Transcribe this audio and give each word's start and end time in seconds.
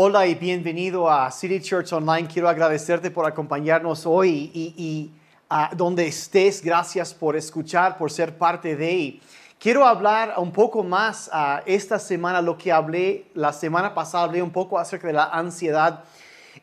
Hola 0.00 0.28
y 0.28 0.36
bienvenido 0.36 1.10
a 1.10 1.28
City 1.32 1.60
Church 1.60 1.92
Online. 1.92 2.28
Quiero 2.28 2.48
agradecerte 2.48 3.10
por 3.10 3.26
acompañarnos 3.26 4.06
hoy 4.06 4.48
y, 4.54 5.10
donde 5.74 6.06
estés, 6.06 6.62
gracias 6.62 7.12
por 7.12 7.34
escuchar, 7.34 7.98
por 7.98 8.12
ser 8.12 8.38
parte 8.38 8.76
de. 8.76 9.18
Quiero 9.58 9.84
hablar 9.84 10.34
un 10.36 10.52
poco 10.52 10.84
más 10.84 11.28
uh, 11.34 11.62
esta 11.66 11.98
semana, 11.98 12.40
lo 12.40 12.56
que 12.56 12.70
hablé 12.70 13.26
la 13.34 13.52
semana 13.52 13.92
pasada, 13.92 14.22
hablé 14.22 14.40
un 14.40 14.52
poco 14.52 14.78
acerca 14.78 15.08
de 15.08 15.14
la 15.14 15.24
ansiedad 15.24 16.04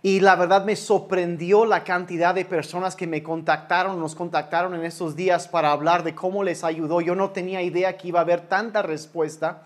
y 0.02 0.22
la 0.22 0.38
verdad 0.38 0.64
me 0.64 0.78
sorprendió 0.78 1.66
la 1.66 1.84
cantidad 1.84 2.34
de 2.34 2.46
personas 2.46 2.96
que 2.96 3.06
me 3.06 3.22
contactaron, 3.22 4.00
nos 4.00 4.16
contactaron 4.16 4.76
en 4.76 4.86
estos 4.86 5.14
días 5.14 5.50
para 5.50 5.74
hablar 5.74 6.04
de 6.06 6.16
cómo 6.16 6.42
les 6.42 6.64
ayudó. 6.64 7.02
Yo 7.02 7.16
no 7.16 7.32
tenía 7.32 7.62
idea 7.62 7.98
que 7.98 8.08
iba 8.08 8.20
a 8.20 8.24
haber 8.24 8.48
tanta 8.48 8.82
respuesta. 8.82 9.64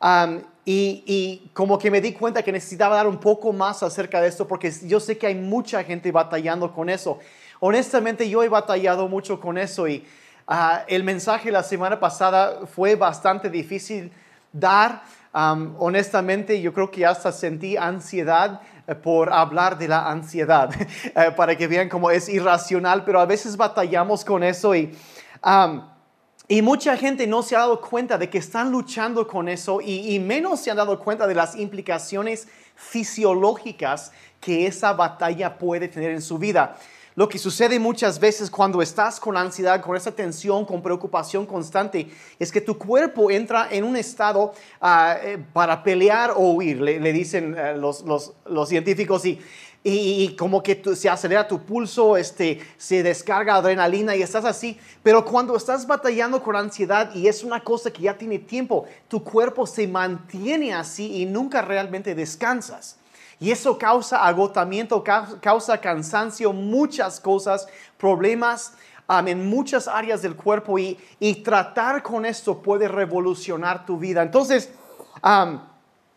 Um, 0.00 0.42
y, 0.66 1.02
y, 1.06 1.50
como 1.52 1.78
que 1.78 1.90
me 1.90 2.00
di 2.00 2.12
cuenta 2.12 2.42
que 2.42 2.50
necesitaba 2.50 2.96
dar 2.96 3.06
un 3.06 3.18
poco 3.18 3.52
más 3.52 3.82
acerca 3.82 4.20
de 4.20 4.28
esto 4.28 4.48
porque 4.48 4.72
yo 4.84 4.98
sé 4.98 5.18
que 5.18 5.26
hay 5.26 5.34
mucha 5.34 5.84
gente 5.84 6.10
batallando 6.10 6.72
con 6.72 6.88
eso. 6.88 7.18
Honestamente 7.60 8.28
yo 8.28 8.42
he 8.42 8.48
batallado 8.48 9.08
mucho 9.08 9.40
con 9.40 9.58
eso 9.58 9.86
y 9.86 10.06
uh, 10.48 10.84
el 10.88 11.04
mensaje 11.04 11.50
la 11.50 11.62
semana 11.62 12.00
pasada 12.00 12.66
fue 12.66 12.96
bastante 12.96 13.50
difícil 13.50 14.10
dar. 14.52 15.02
Um, 15.34 15.74
honestamente 15.78 16.60
yo 16.60 16.72
creo 16.72 16.90
que 16.90 17.04
hasta 17.04 17.32
sentí 17.32 17.76
ansiedad 17.76 18.60
eh, 18.86 18.94
por 18.94 19.32
hablar 19.32 19.76
de 19.76 19.88
la 19.88 20.10
ansiedad, 20.10 20.70
eh, 21.04 21.30
para 21.36 21.56
que 21.56 21.66
vean 21.66 21.88
cómo 21.88 22.10
es 22.10 22.28
irracional, 22.28 23.04
pero 23.04 23.20
a 23.20 23.26
veces 23.26 23.56
batallamos 23.56 24.24
con 24.24 24.42
eso 24.42 24.74
y... 24.74 24.96
Um, 25.44 25.93
y 26.46 26.60
mucha 26.60 26.96
gente 26.96 27.26
no 27.26 27.42
se 27.42 27.56
ha 27.56 27.60
dado 27.60 27.80
cuenta 27.80 28.18
de 28.18 28.28
que 28.28 28.38
están 28.38 28.70
luchando 28.70 29.26
con 29.26 29.48
eso 29.48 29.80
y, 29.80 30.18
menos 30.18 30.60
se 30.60 30.70
han 30.70 30.76
dado 30.76 30.98
cuenta 30.98 31.26
de 31.26 31.34
las 31.34 31.56
implicaciones 31.56 32.48
fisiológicas 32.74 34.12
que 34.40 34.66
esa 34.66 34.92
batalla 34.92 35.56
puede 35.56 35.88
tener 35.88 36.10
en 36.10 36.20
su 36.20 36.38
vida. 36.38 36.76
Lo 37.16 37.28
que 37.28 37.38
sucede 37.38 37.78
muchas 37.78 38.18
veces 38.18 38.50
cuando 38.50 38.82
estás 38.82 39.20
con 39.20 39.36
ansiedad, 39.36 39.80
con 39.80 39.96
esa 39.96 40.10
tensión, 40.10 40.64
con 40.66 40.82
preocupación 40.82 41.46
constante, 41.46 42.10
es 42.40 42.50
que 42.50 42.60
tu 42.60 42.76
cuerpo 42.76 43.30
entra 43.30 43.68
en 43.70 43.84
un 43.84 43.96
estado 43.96 44.52
uh, 44.82 45.40
para 45.52 45.82
pelear 45.84 46.32
o 46.32 46.50
huir, 46.54 46.80
le, 46.80 47.12
dicen 47.12 47.56
los, 47.80 48.02
los, 48.02 48.32
los 48.44 48.68
científicos, 48.68 49.24
y 49.24 49.40
y, 49.86 50.34
como 50.36 50.62
que 50.62 50.82
se 50.96 51.10
acelera 51.10 51.46
tu 51.46 51.62
pulso, 51.62 52.16
este, 52.16 52.58
se 52.78 53.02
descarga 53.02 53.56
adrenalina 53.56 54.16
y 54.16 54.22
estás 54.22 54.46
así. 54.46 54.78
Pero 55.02 55.22
cuando 55.26 55.54
estás 55.56 55.86
batallando 55.86 56.42
con 56.42 56.56
ansiedad 56.56 57.14
y 57.14 57.28
es 57.28 57.44
una 57.44 57.60
cosa 57.60 57.92
que 57.92 58.02
ya 58.02 58.16
tiene 58.16 58.38
tiempo, 58.38 58.86
tu 59.08 59.22
cuerpo 59.22 59.66
se 59.66 59.86
mantiene 59.86 60.72
así 60.72 61.20
y 61.20 61.26
nunca 61.26 61.60
realmente 61.60 62.14
descansas. 62.14 62.96
Y 63.38 63.50
eso 63.50 63.76
causa 63.76 64.24
agotamiento, 64.24 65.04
causa 65.42 65.78
cansancio, 65.78 66.54
muchas 66.54 67.20
cosas, 67.20 67.68
problemas 67.98 68.72
en 69.26 69.46
muchas 69.50 69.86
áreas 69.86 70.22
del 70.22 70.34
cuerpo 70.34 70.78
y, 70.78 70.98
y, 71.20 71.42
tratar 71.42 72.02
con 72.02 72.24
esto 72.24 72.62
puede 72.62 72.88
revolucionar 72.88 73.84
tu 73.84 73.98
vida. 73.98 74.22
Entonces, 74.22 74.70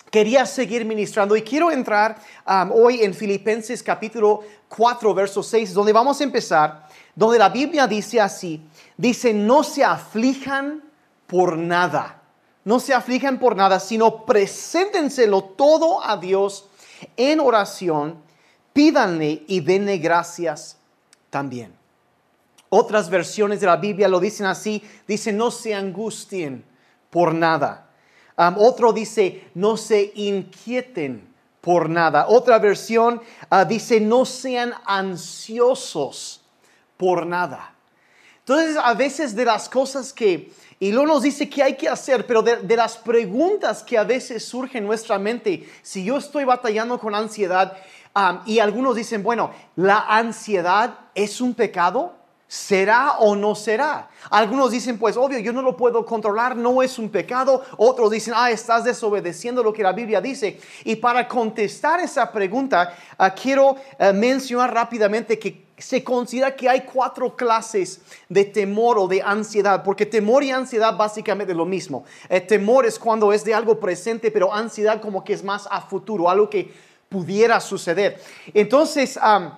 quería 0.09 0.45
seguir 0.45 0.85
ministrando 0.85 1.35
y 1.35 1.41
quiero 1.41 1.71
entrar 1.71 2.17
um, 2.47 2.71
hoy 2.71 3.03
en 3.03 3.13
Filipenses 3.13 3.83
capítulo 3.83 4.41
4, 4.69 5.13
verso 5.13 5.43
6, 5.43 5.73
donde 5.73 5.93
vamos 5.93 6.19
a 6.19 6.23
empezar, 6.23 6.87
donde 7.15 7.39
la 7.39 7.49
Biblia 7.49 7.87
dice 7.87 8.21
así, 8.21 8.61
dice, 8.95 9.33
no 9.33 9.63
se 9.63 9.83
aflijan 9.83 10.83
por 11.25 11.57
nada, 11.57 12.21
no 12.63 12.79
se 12.79 12.93
aflijan 12.93 13.39
por 13.39 13.55
nada, 13.55 13.79
sino 13.79 14.25
preséntenselo 14.25 15.43
todo 15.43 16.03
a 16.03 16.17
Dios 16.17 16.67
en 17.15 17.39
oración, 17.39 18.21
pídanle 18.73 19.43
y 19.47 19.59
denle 19.59 19.97
gracias 19.97 20.77
también. 21.29 21.73
Otras 22.69 23.09
versiones 23.09 23.61
de 23.61 23.67
la 23.67 23.77
Biblia 23.77 24.07
lo 24.07 24.19
dicen 24.19 24.45
así, 24.45 24.83
dice, 25.07 25.31
no 25.31 25.51
se 25.51 25.73
angustien 25.73 26.65
por 27.09 27.33
nada 27.33 27.86
Otro 28.37 28.93
dice, 28.93 29.47
no 29.55 29.77
se 29.77 30.11
inquieten 30.15 31.27
por 31.59 31.89
nada. 31.89 32.27
Otra 32.29 32.59
versión 32.59 33.21
uh, 33.51 33.65
dice, 33.67 33.99
no 33.99 34.25
sean 34.25 34.73
ansiosos 34.85 36.41
por 36.95 37.25
nada. 37.25 37.73
Entonces, 38.39 38.77
a 38.81 38.93
veces 38.93 39.35
de 39.35 39.43
las 39.43 39.67
cosas 39.67 40.13
que, 40.13 40.53
y 40.79 40.91
luego 40.91 41.07
nos 41.07 41.23
dice 41.23 41.49
que 41.49 41.63
hay 41.63 41.75
que 41.75 41.89
hacer, 41.89 42.25
pero 42.25 42.41
de, 42.41 42.75
las 42.77 42.95
preguntas 42.95 43.83
que 43.83 43.97
a 43.97 44.03
veces 44.03 44.45
surgen 44.45 44.83
en 44.83 44.87
nuestra 44.87 45.19
mente, 45.19 45.67
si 45.81 46.05
yo 46.05 46.17
estoy 46.17 46.45
batallando 46.45 46.97
con 46.99 47.13
ansiedad, 47.13 47.75
y 48.45 48.59
algunos 48.59 48.95
dicen, 48.95 49.21
bueno, 49.21 49.51
¿la 49.75 49.99
ansiedad 50.07 50.97
es 51.13 51.41
un 51.41 51.53
pecado? 51.53 52.15
¿Será 52.47 53.17
o 53.19 53.35
no 53.35 53.55
será? 53.55 54.09
Algunos 54.29 54.71
dicen, 54.71 54.97
pues 54.97 55.17
obvio, 55.17 55.39
yo 55.39 55.51
no 55.51 55.61
lo 55.61 55.75
puedo 55.75 56.05
controlar, 56.05 56.55
no 56.55 56.81
es 56.81 56.97
un 56.97 57.09
pecado. 57.09 57.61
Otros 57.75 58.09
dicen, 58.09 58.33
ah, 58.37 58.49
estás 58.49 58.85
desobedeciendo 58.85 59.61
lo 59.61 59.73
que 59.73 59.83
la 59.83 59.91
Biblia 59.91 60.21
dice. 60.21 60.59
Y 60.85 60.95
para 60.95 61.27
contestar 61.27 61.99
esa 61.99 62.31
pregunta, 62.31 62.95
uh, 63.19 63.25
quiero 63.35 63.71
uh, 63.71 64.13
mencionar 64.13 64.73
rápidamente 64.73 65.37
que 65.37 65.67
se 65.77 66.03
considera 66.03 66.55
que 66.55 66.69
hay 66.69 66.81
cuatro 66.81 67.35
clases 67.35 68.01
de 68.29 68.45
temor 68.45 68.97
o 68.97 69.07
de 69.07 69.21
ansiedad, 69.21 69.83
porque 69.83 70.05
temor 70.05 70.43
y 70.43 70.51
ansiedad 70.51 70.95
básicamente 70.95 71.51
es 71.51 71.57
lo 71.57 71.65
mismo. 71.65 72.05
El 72.29 72.37
eh, 72.37 72.41
temor 72.41 72.85
es 72.85 72.97
cuando 72.97 73.31
es 73.31 73.43
de 73.43 73.53
algo 73.53 73.79
presente, 73.79 74.31
pero 74.31 74.53
ansiedad 74.53 74.99
como 75.01 75.23
que 75.23 75.33
es 75.33 75.43
más 75.43 75.67
a 75.69 75.81
futuro, 75.81 76.29
algo 76.29 76.49
que 76.49 76.73
pudiera 77.09 77.59
suceder. 77.59 78.19
Entonces, 78.53 79.17
um, 79.17 79.51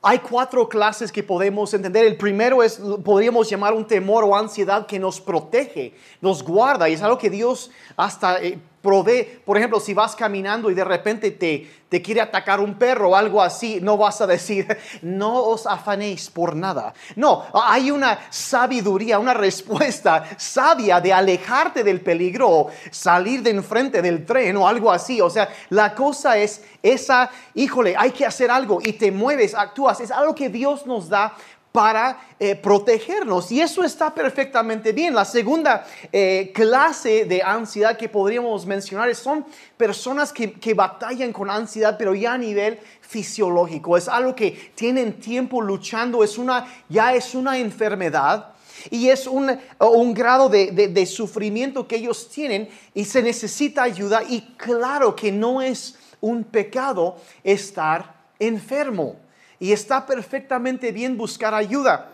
hay 0.00 0.20
cuatro 0.20 0.68
clases 0.68 1.10
que 1.10 1.22
podemos 1.22 1.74
entender. 1.74 2.04
El 2.04 2.16
primero 2.16 2.62
es, 2.62 2.80
podríamos 3.04 3.50
llamar 3.50 3.74
un 3.74 3.86
temor 3.86 4.24
o 4.24 4.36
ansiedad 4.36 4.86
que 4.86 4.98
nos 4.98 5.20
protege, 5.20 5.94
nos 6.20 6.42
guarda, 6.42 6.88
y 6.88 6.94
es 6.94 7.02
algo 7.02 7.18
que 7.18 7.30
Dios 7.30 7.70
hasta 7.96 8.40
eh, 8.42 8.58
provee. 8.88 9.40
Por 9.44 9.58
ejemplo, 9.58 9.80
si 9.80 9.92
vas 9.92 10.16
caminando 10.16 10.70
y 10.70 10.74
de 10.74 10.84
repente 10.84 11.30
te, 11.32 11.70
te 11.90 12.00
quiere 12.00 12.22
atacar 12.22 12.58
un 12.58 12.78
perro 12.78 13.10
o 13.10 13.14
algo 13.14 13.42
así, 13.42 13.80
no 13.82 13.98
vas 13.98 14.22
a 14.22 14.26
decir, 14.26 14.66
no 15.02 15.44
os 15.44 15.66
afanéis 15.66 16.30
por 16.30 16.56
nada. 16.56 16.94
No, 17.14 17.44
hay 17.52 17.90
una 17.90 18.18
sabiduría, 18.30 19.18
una 19.18 19.34
respuesta 19.34 20.24
sabia 20.38 21.02
de 21.02 21.12
alejarte 21.12 21.84
del 21.84 22.00
peligro, 22.00 22.68
salir 22.90 23.42
de 23.42 23.50
enfrente 23.50 24.00
del 24.00 24.24
tren 24.24 24.56
o 24.56 24.66
algo 24.66 24.90
así. 24.90 25.20
O 25.20 25.28
sea, 25.28 25.50
la 25.68 25.94
cosa 25.94 26.38
es 26.38 26.64
esa, 26.82 27.30
híjole, 27.54 27.94
hay 27.94 28.12
que 28.12 28.24
hacer 28.24 28.50
algo 28.50 28.78
y 28.82 28.94
te 28.94 29.12
mueves, 29.12 29.54
actúas. 29.54 30.00
Es 30.00 30.10
algo 30.10 30.34
que 30.34 30.48
Dios 30.48 30.86
nos 30.86 31.10
da 31.10 31.36
para 31.72 32.18
eh, 32.40 32.54
protegernos. 32.56 33.52
Y 33.52 33.60
eso 33.60 33.84
está 33.84 34.14
perfectamente 34.14 34.92
bien. 34.92 35.14
La 35.14 35.24
segunda 35.24 35.86
eh, 36.10 36.50
clase 36.54 37.24
de 37.24 37.42
ansiedad 37.42 37.96
que 37.96 38.08
podríamos 38.08 38.64
mencionar 38.66 39.14
son 39.14 39.44
personas 39.76 40.32
que, 40.32 40.52
que, 40.52 40.74
batallan 40.74 41.32
con 41.32 41.50
ansiedad, 41.50 41.96
pero 41.98 42.14
ya 42.14 42.34
a 42.34 42.38
nivel 42.38 42.78
fisiológico. 43.00 43.96
Es 43.96 44.08
algo 44.08 44.34
que 44.34 44.72
tienen 44.74 45.20
tiempo 45.20 45.60
luchando, 45.60 46.24
es 46.24 46.38
una, 46.38 46.66
ya 46.88 47.14
es 47.14 47.34
una 47.34 47.58
enfermedad. 47.58 48.54
Y 48.90 49.08
es 49.08 49.26
un, 49.26 49.58
un 49.80 50.14
grado 50.14 50.48
de, 50.48 50.70
de, 50.70 50.88
de 50.88 51.06
sufrimiento 51.06 51.88
que 51.88 51.96
ellos 51.96 52.30
tienen 52.30 52.68
y 52.94 53.04
se 53.04 53.22
necesita 53.22 53.82
ayuda. 53.82 54.22
Y 54.28 54.40
claro 54.56 55.16
que 55.16 55.32
no 55.32 55.60
es 55.60 55.96
un 56.20 56.44
pecado 56.44 57.16
estar 57.42 58.14
enfermo 58.38 59.16
y 59.60 59.72
está 59.72 60.06
perfectamente 60.06 60.92
bien 60.92 61.16
buscar 61.16 61.54
ayuda. 61.54 62.10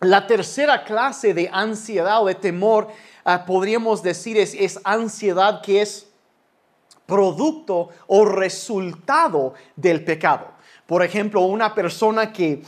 La 0.00 0.26
tercera 0.26 0.84
clase 0.84 1.34
de 1.34 1.50
ansiedad 1.52 2.22
o 2.22 2.26
de 2.26 2.34
temor, 2.34 2.88
uh, 3.26 3.44
podríamos 3.46 4.02
decir, 4.02 4.38
es, 4.38 4.80
ansiedad 4.84 5.60
que 5.62 5.82
es 5.82 6.06
producto 7.04 7.90
o 8.06 8.24
resultado 8.24 9.54
del 9.76 10.04
pecado. 10.04 10.52
Por 10.86 11.02
ejemplo, 11.02 11.42
una 11.42 11.74
persona 11.74 12.32
que 12.32 12.62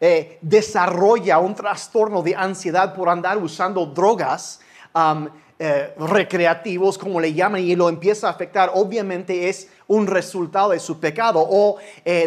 eh, 0.00 0.38
desarrolla 0.42 1.38
un 1.38 1.54
trastorno 1.54 2.22
de 2.22 2.36
ansiedad 2.36 2.94
por 2.94 3.08
andar 3.08 3.38
usando 3.38 3.86
drogas, 3.86 4.60
eh, 5.58 5.94
recreativos, 5.98 6.98
como 6.98 7.18
le 7.18 7.32
llaman, 7.32 7.62
y 7.62 7.74
lo 7.74 7.88
empieza 7.88 8.28
a 8.28 8.30
afectar, 8.30 8.72
obviamente 8.74 9.48
es 9.48 9.68
un 9.86 10.06
resultado 10.06 10.70
de 10.70 10.78
su 10.78 11.00
pecado. 11.00 11.42
O 11.48 11.78
eh, 12.04 12.26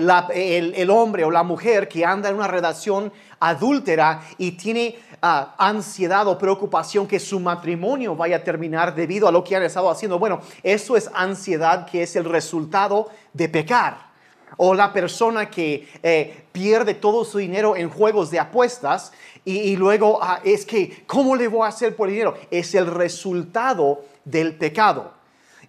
el, 0.75 0.89
hombre 0.89 1.23
o 1.23 1.29
la 1.29 1.43
mujer 1.43 1.87
que 1.87 2.03
anda 2.03 2.29
en 2.29 2.35
una 2.35 2.47
relación 2.47 3.13
adúltera 3.39 4.21
y 4.39 4.53
tiene 4.53 4.97
uh, 5.21 5.45
ansiedad 5.59 6.27
o 6.27 6.39
preocupación 6.39 7.07
que 7.07 7.19
su 7.19 7.39
matrimonio 7.39 8.15
vaya 8.15 8.37
a 8.37 8.43
terminar 8.43 8.95
debido 8.95 9.27
a 9.27 9.31
lo 9.31 9.43
que 9.43 9.55
han 9.55 9.63
estado 9.63 9.91
haciendo. 9.91 10.17
Bueno, 10.17 10.41
eso 10.63 10.97
es 10.97 11.09
ansiedad 11.13 11.85
que 11.85 12.01
es 12.01 12.15
el 12.15 12.25
resultado 12.25 13.09
de 13.33 13.47
pecar 13.47 14.08
o 14.57 14.73
la 14.73 14.91
persona 14.91 15.49
que 15.49 15.87
eh, 16.03 16.43
pierde 16.51 16.93
todo 16.93 17.23
su 17.23 17.37
dinero 17.37 17.75
en 17.75 17.89
juegos 17.89 18.31
de 18.31 18.39
apuestas 18.39 19.11
y, 19.45 19.57
y 19.57 19.75
luego 19.75 20.19
ah, 20.21 20.41
es 20.43 20.65
que, 20.65 21.03
¿cómo 21.07 21.35
le 21.35 21.47
voy 21.47 21.65
a 21.65 21.69
hacer 21.69 21.95
por 21.95 22.09
dinero? 22.09 22.35
Es 22.51 22.75
el 22.75 22.87
resultado 22.87 24.03
del 24.25 24.55
pecado. 24.55 25.19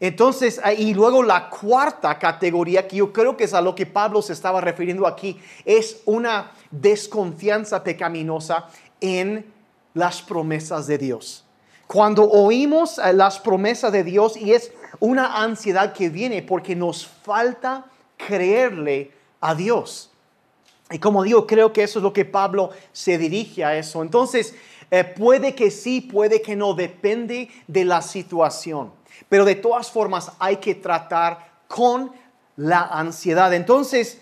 Entonces, 0.00 0.58
ah, 0.64 0.72
y 0.72 0.94
luego 0.94 1.22
la 1.22 1.50
cuarta 1.50 2.18
categoría, 2.18 2.88
que 2.88 2.96
yo 2.96 3.12
creo 3.12 3.36
que 3.36 3.44
es 3.44 3.52
a 3.52 3.60
lo 3.60 3.74
que 3.74 3.84
Pablo 3.84 4.22
se 4.22 4.32
estaba 4.32 4.60
refiriendo 4.60 5.06
aquí, 5.06 5.38
es 5.64 6.00
una 6.06 6.52
desconfianza 6.70 7.84
pecaminosa 7.84 8.68
en 9.00 9.44
las 9.92 10.22
promesas 10.22 10.86
de 10.86 10.96
Dios. 10.96 11.44
Cuando 11.86 12.24
oímos 12.24 12.98
eh, 12.98 13.12
las 13.12 13.38
promesas 13.38 13.92
de 13.92 14.04
Dios 14.04 14.36
y 14.36 14.52
es 14.52 14.72
una 15.00 15.42
ansiedad 15.42 15.92
que 15.92 16.08
viene 16.08 16.42
porque 16.42 16.74
nos 16.74 17.06
falta 17.06 17.84
creerle 18.26 19.10
a 19.40 19.54
Dios. 19.54 20.10
Y 20.90 20.98
como 20.98 21.22
digo, 21.22 21.46
creo 21.46 21.72
que 21.72 21.84
eso 21.84 21.98
es 21.98 22.02
lo 22.02 22.12
que 22.12 22.24
Pablo 22.24 22.70
se 22.92 23.16
dirige 23.16 23.64
a 23.64 23.76
eso. 23.76 24.02
Entonces, 24.02 24.54
eh, 24.90 25.04
puede 25.04 25.54
que 25.54 25.70
sí, 25.70 26.00
puede 26.00 26.42
que 26.42 26.56
no, 26.56 26.74
depende 26.74 27.48
de 27.68 27.84
la 27.84 28.02
situación. 28.02 28.92
Pero 29.28 29.44
de 29.44 29.54
todas 29.54 29.90
formas 29.90 30.32
hay 30.38 30.56
que 30.56 30.74
tratar 30.74 31.50
con 31.68 32.12
la 32.56 32.80
ansiedad. 32.80 33.54
Entonces, 33.54 34.20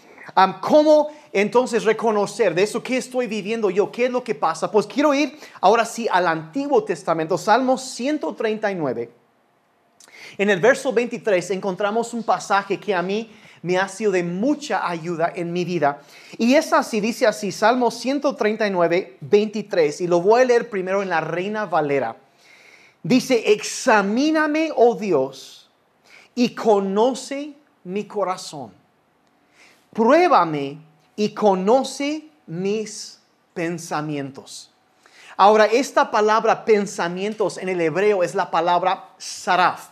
¿cómo 0.61 1.09
entonces 1.33 1.85
reconocer 1.85 2.55
de 2.55 2.65
eso 2.65 2.83
que 2.83 2.99
estoy 2.99 3.27
viviendo 3.27 3.71
yo? 3.71 3.91
¿Qué 3.91 4.07
es 4.07 4.11
lo 4.11 4.23
que 4.23 4.35
pasa? 4.35 4.71
Pues 4.71 4.87
quiero 4.87 5.15
ir 5.15 5.39
ahora 5.61 5.87
sí 5.87 6.07
al 6.11 6.27
Antiguo 6.27 6.85
Testamento, 6.85 7.39
Salmos 7.39 7.83
139. 7.83 9.11
En 10.37 10.51
el 10.51 10.61
verso 10.61 10.93
23 10.93 11.51
encontramos 11.53 12.13
un 12.13 12.23
pasaje 12.23 12.79
que 12.79 12.95
a 12.95 13.01
mí 13.01 13.31
me 13.63 13.79
ha 13.79 13.89
sido 13.89 14.13
de 14.13 14.23
mucha 14.23 14.89
ayuda 14.89 15.33
en 15.35 15.53
mi 15.53 15.65
vida. 15.65 16.03
Y 16.37 16.55
es 16.55 16.73
así, 16.73 17.01
dice 17.01 17.27
así, 17.27 17.53
Salmo 17.53 17.91
139, 17.91 19.19
23, 19.21 20.01
y 20.01 20.07
lo 20.07 20.21
voy 20.21 20.43
a 20.43 20.45
leer 20.45 20.71
primero 20.71 21.03
en 21.03 21.09
la 21.09 21.21
Reina 21.21 21.67
Valera. 21.67 22.17
Dice, 23.03 23.53
examíname, 23.53 24.71
oh 24.75 24.95
Dios, 24.95 25.71
y 26.35 26.55
conoce 26.55 27.55
mi 27.85 28.05
corazón. 28.05 28.73
Pruébame 29.93 30.79
y 31.17 31.31
conoce 31.31 32.29
mis 32.47 33.21
pensamientos. 33.55 34.71
Ahora, 35.37 35.67
esta 35.67 36.11
palabra 36.11 36.65
pensamientos 36.65 37.59
en 37.59 37.69
el 37.69 37.81
hebreo 37.81 38.23
es 38.23 38.35
la 38.35 38.51
palabra 38.51 39.11
saraf. 39.19 39.89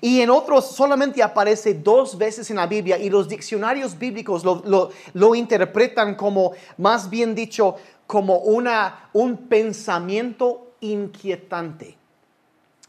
Y 0.00 0.20
en 0.20 0.30
otros 0.30 0.70
solamente 0.70 1.22
aparece 1.22 1.74
dos 1.74 2.16
veces 2.16 2.50
en 2.50 2.56
la 2.56 2.66
Biblia 2.66 2.98
y 2.98 3.10
los 3.10 3.28
diccionarios 3.28 3.98
bíblicos 3.98 4.44
lo, 4.44 5.34
interpretan 5.34 6.14
como, 6.14 6.52
más 6.76 7.10
bien 7.10 7.34
dicho, 7.34 7.76
como 8.06 8.38
una, 8.38 9.10
un 9.12 9.48
pensamiento 9.48 10.72
inquietante. 10.80 11.96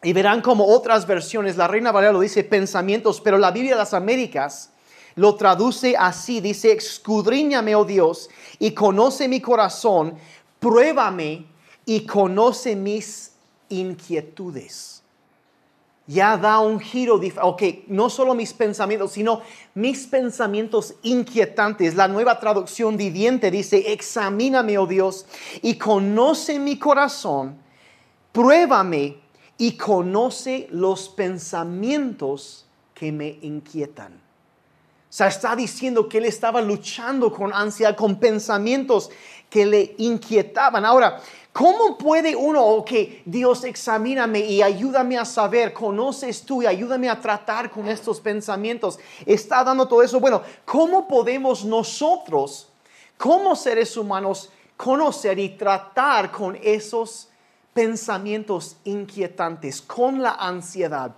Y 0.04 0.14
verán 0.14 0.42
como 0.42 0.66
otras 0.66 1.06
versiones, 1.06 1.58
la 1.58 1.68
Reina 1.68 1.92
Valera 1.92 2.14
lo 2.14 2.20
dice 2.20 2.44
pensamientos, 2.44 3.22
pero 3.22 3.38
la 3.38 3.52
Biblia 3.52 3.74
de 3.74 3.80
las 3.80 3.94
Américas 3.94 4.72
lo 5.16 5.36
traduce 5.36 5.96
así, 5.98 6.40
dice, 6.40 6.72
escudriñame, 6.72 7.76
oh 7.76 7.86
Dios, 7.86 8.30
y 8.60 8.72
conoce 8.72 9.28
mi 9.28 9.42
corazón, 9.42 10.16
pruébame 10.60 11.46
y 11.86 12.06
conoce 12.06 12.76
mis 12.76 13.34
inquietudes 13.70 15.01
ya 16.12 16.36
da 16.36 16.60
un 16.60 16.80
giro, 16.80 17.22
ok, 17.42 17.64
no 17.88 18.10
solo 18.10 18.36
mis 18.36 18.54
pensamientos, 18.54 19.14
sino 19.14 19.42
mis 19.74 20.06
pensamientos 20.08 20.96
inquietantes. 21.04 21.96
La 21.96 22.08
nueva 22.08 22.40
traducción 22.40 22.98
viviente 22.98 23.50
dice, 23.50 23.94
examíname, 23.94 24.78
oh 24.78 24.86
Dios, 24.86 25.26
y 25.62 25.76
conoce 25.76 26.60
mi 26.60 26.78
corazón, 26.78 27.56
pruébame 28.34 29.18
y 29.58 29.78
conoce 29.78 30.68
los 30.72 31.08
pensamientos 31.08 32.66
que 32.94 33.12
me 33.12 33.40
inquietan. 33.42 34.14
O 34.14 35.14
sea, 35.14 35.28
está 35.28 35.56
diciendo 35.56 36.08
que 36.08 36.18
él 36.18 36.26
estaba 36.26 36.62
luchando 36.62 37.32
con 37.32 37.54
ansiedad, 37.54 37.96
con 37.96 38.18
pensamientos 38.18 39.10
que 39.50 39.66
le 39.66 39.96
inquietaban. 39.98 40.86
Ahora, 40.86 41.22
¿Cómo 41.54 41.98
puede 41.98 42.34
uno, 42.34 42.64
ok, 42.66 42.92
Dios 43.26 43.66
examíname 43.66 44.40
y 44.40 44.62
ayúdame 44.62 45.18
a 45.18 45.26
saber, 45.26 45.74
conoces 45.74 46.44
tú 46.44 46.64
y 46.64 46.66
ayúdame 46.66 47.10
a 47.10 47.20
tratar 47.20 47.70
con 47.70 47.90
estos 47.90 48.22
pensamientos? 48.22 48.98
Está 49.26 49.62
dando 49.62 49.86
todo 49.86 50.02
eso. 50.02 50.22
Bueno, 50.22 50.44
¿cómo 50.64 51.10
podemos 51.10 51.66
nosotros, 51.66 52.70
como 53.18 53.54
seres 53.58 53.98
humanos, 53.98 54.50
conocer 54.78 55.40
y 55.40 55.50
tratar 55.50 56.32
con 56.32 56.58
esos 56.64 57.28
pensamientos 57.74 58.78
inquietantes, 58.86 59.82
con 59.82 60.22
la 60.22 60.32
ansiedad? 60.36 61.14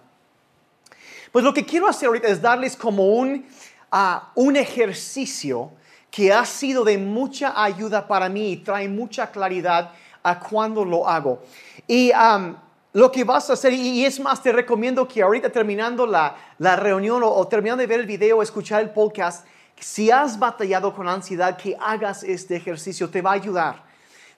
Pues 1.32 1.46
lo 1.46 1.54
que 1.54 1.64
quiero 1.64 1.88
hacer 1.88 2.08
ahorita 2.08 2.28
es 2.28 2.42
darles 2.42 2.76
como 2.76 3.08
un, 3.08 3.46
ah, 3.92 4.32
un 4.34 4.56
ejercicio 4.56 5.72
que 6.10 6.34
ha 6.34 6.46
sido 6.46 6.84
de 6.84 6.98
mucha 6.98 7.64
ayuda 7.64 8.08
para 8.08 8.30
mí 8.30 8.52
y 8.52 8.58
trae 8.58 8.88
mucha 8.88 9.32
claridad 9.32 9.92
a 10.24 10.40
cuando 10.40 10.84
lo 10.84 11.08
hago. 11.08 11.40
Y 11.88 12.12
um, 12.12 12.56
lo 12.94 13.12
que 13.12 13.24
vas 13.24 13.50
a 13.50 13.54
hacer, 13.54 13.74
y, 13.74 14.06
es 14.06 14.20
más, 14.20 14.42
te 14.42 14.52
recomiendo 14.52 15.08
que 15.08 15.22
ahorita 15.22 15.50
terminando 15.50 16.08
la, 16.08 16.36
reunión 16.78 17.22
o, 17.24 17.48
terminando 17.48 17.82
de 17.82 17.88
ver 17.88 18.00
el 18.00 18.06
video, 18.06 18.42
escuchar 18.42 18.82
el 18.82 18.92
podcast, 18.92 19.46
si 19.80 20.10
has 20.10 20.40
batallado 20.40 20.94
con 20.96 21.10
ansiedad, 21.10 21.58
que 21.58 21.76
hagas 21.80 22.24
este 22.24 22.56
ejercicio, 22.56 23.10
te 23.10 23.22
va 23.22 23.32
a 23.32 23.34
ayudar 23.34 23.93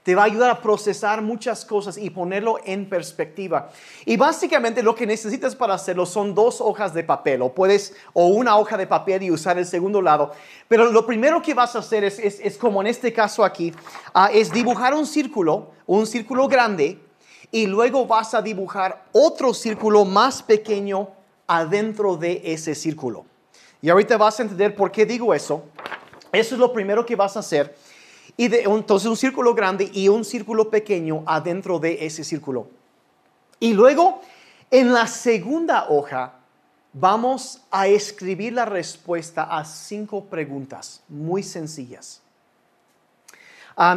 te 0.06 0.14
va 0.14 0.22
a 0.22 0.26
ayudar 0.26 0.52
a 0.52 0.62
procesar 0.62 1.24
muchas 1.24 1.66
cosas 1.66 1.98
y 1.98 2.12
ponerlo 2.12 2.60
en 2.64 2.88
perspectiva. 2.88 3.72
Y 4.06 4.18
básicamente 4.18 4.84
lo 4.84 4.94
que 4.94 5.08
necesitas 5.08 5.56
para 5.56 5.74
hacerlo 5.74 6.06
son 6.06 6.36
dos 6.36 6.62
hojas 6.62 6.94
de 6.94 7.04
papel 7.04 7.42
o 7.42 7.56
puedes 7.56 7.96
o 8.14 8.28
una 8.28 8.56
hoja 8.56 8.78
de 8.78 8.86
papel 8.86 9.24
y 9.24 9.32
usar 9.32 9.58
el 9.58 9.66
segundo 9.66 10.04
lado. 10.04 10.32
Pero 10.68 10.92
lo 10.92 11.08
primero 11.08 11.42
que 11.42 11.56
vas 11.56 11.76
a 11.76 11.80
hacer 11.80 12.04
es, 12.04 12.20
es, 12.20 12.56
como 12.60 12.82
en 12.82 12.88
este 12.88 13.12
caso 13.12 13.44
aquí, 13.44 13.74
ah, 14.14 14.30
es 14.32 14.52
dibujar 14.52 14.94
un 14.94 15.08
círculo, 15.08 15.72
un 15.88 16.06
círculo 16.06 16.48
grande 16.48 17.00
y 17.52 17.66
luego 17.66 18.06
vas 18.06 18.36
a 18.36 18.44
dibujar 18.44 19.06
otro 19.12 19.56
círculo 19.56 20.06
más 20.06 20.44
pequeño 20.44 21.10
adentro 21.48 22.16
de 22.16 22.44
ese 22.46 22.76
círculo. 22.76 23.26
Y 23.82 23.90
ahorita 23.90 24.18
vas 24.18 24.40
a 24.40 24.44
entender 24.44 24.76
por 24.76 24.92
qué 24.92 25.04
digo 25.08 25.34
eso. 25.34 25.64
Eso 26.32 26.54
es 26.54 26.60
lo 26.60 26.72
primero 26.72 27.04
que 27.04 27.16
vas 27.16 27.36
a 27.38 27.40
hacer. 27.40 27.76
Y 28.38 28.48
de, 28.50 28.64
entonces 28.64 29.10
un 29.10 29.18
círculo 29.18 29.54
grande 29.54 29.90
y 29.94 30.10
un 30.10 30.26
círculo 30.26 30.70
pequeño 30.70 31.24
adentro 31.26 31.80
de 31.80 32.06
ese 32.06 32.24
círculo. 32.24 32.68
Y 33.60 33.74
luego, 33.74 34.22
en 34.70 34.94
la 34.94 35.08
segunda 35.08 35.88
hoja, 35.90 36.34
vamos 36.92 37.62
a 37.72 37.88
escribir 37.88 38.54
la 38.54 38.66
respuesta 38.66 39.44
a 39.44 39.66
cinco 39.66 40.26
preguntas 40.26 41.02
muy 41.10 41.44
sencillas. 41.44 42.22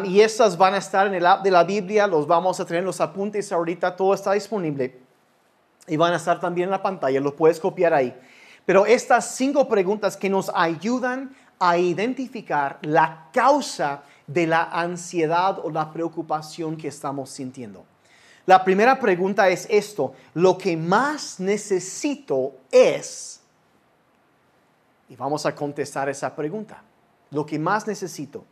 y 0.04 0.20
estas 0.20 0.58
van 0.58 0.74
a 0.74 0.78
estar 0.78 1.06
en 1.06 1.14
el 1.14 1.24
app 1.24 1.44
de 1.44 1.52
la 1.52 1.62
Biblia, 1.62 2.08
los 2.08 2.26
vamos 2.26 2.58
a 2.58 2.64
tener 2.64 2.80
en 2.80 2.86
los 2.86 3.00
apuntes 3.00 3.52
ahorita, 3.52 3.94
todo 3.94 4.12
está 4.14 4.32
disponible. 4.32 4.98
Y 5.86 5.96
van 5.96 6.12
a 6.12 6.16
estar 6.16 6.40
también 6.40 6.66
en 6.66 6.72
la 6.72 6.82
pantalla, 6.82 7.20
los 7.20 7.34
puedes 7.34 7.60
copiar 7.60 7.94
ahí. 7.94 8.14
Pero 8.66 8.84
estas 8.84 9.36
cinco 9.36 9.68
preguntas 9.68 10.16
que 10.16 10.28
nos 10.28 10.50
ayudan 10.52 11.34
a 11.60 11.78
identificar 11.78 12.78
la 12.82 13.28
causa 13.32 14.02
de 14.28 14.46
la 14.46 14.62
ansiedad 14.62 15.58
o 15.58 15.70
la 15.70 15.92
preocupación 15.92 16.76
que 16.76 16.86
estamos 16.88 17.30
sintiendo. 17.30 17.84
La 18.46 18.62
primera 18.64 18.98
pregunta 19.00 19.48
es 19.48 19.66
esto, 19.68 20.14
lo 20.34 20.56
que 20.56 20.76
más 20.76 21.40
necesito 21.40 22.52
es, 22.70 23.40
y 25.08 25.16
vamos 25.16 25.44
a 25.44 25.54
contestar 25.54 26.08
esa 26.08 26.34
pregunta, 26.36 26.82
lo 27.30 27.44
que 27.44 27.58
más 27.58 27.86
necesito. 27.86 28.44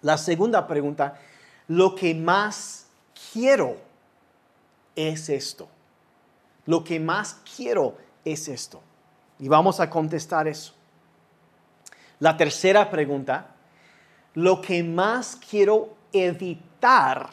La 0.00 0.16
segunda 0.16 0.66
pregunta, 0.66 1.18
lo 1.68 1.94
que 1.94 2.14
más 2.14 2.86
quiero 3.32 3.76
es 4.96 5.28
esto. 5.28 5.68
Lo 6.66 6.84
que 6.84 6.98
más 7.00 7.36
quiero 7.56 7.96
es 8.24 8.48
esto. 8.48 8.80
Y 9.38 9.48
vamos 9.48 9.80
a 9.80 9.88
contestar 9.88 10.48
eso. 10.48 10.74
La 12.18 12.36
tercera 12.36 12.90
pregunta, 12.90 13.54
lo 14.34 14.60
que 14.60 14.82
más 14.82 15.36
quiero 15.36 15.94
evitar 16.12 17.30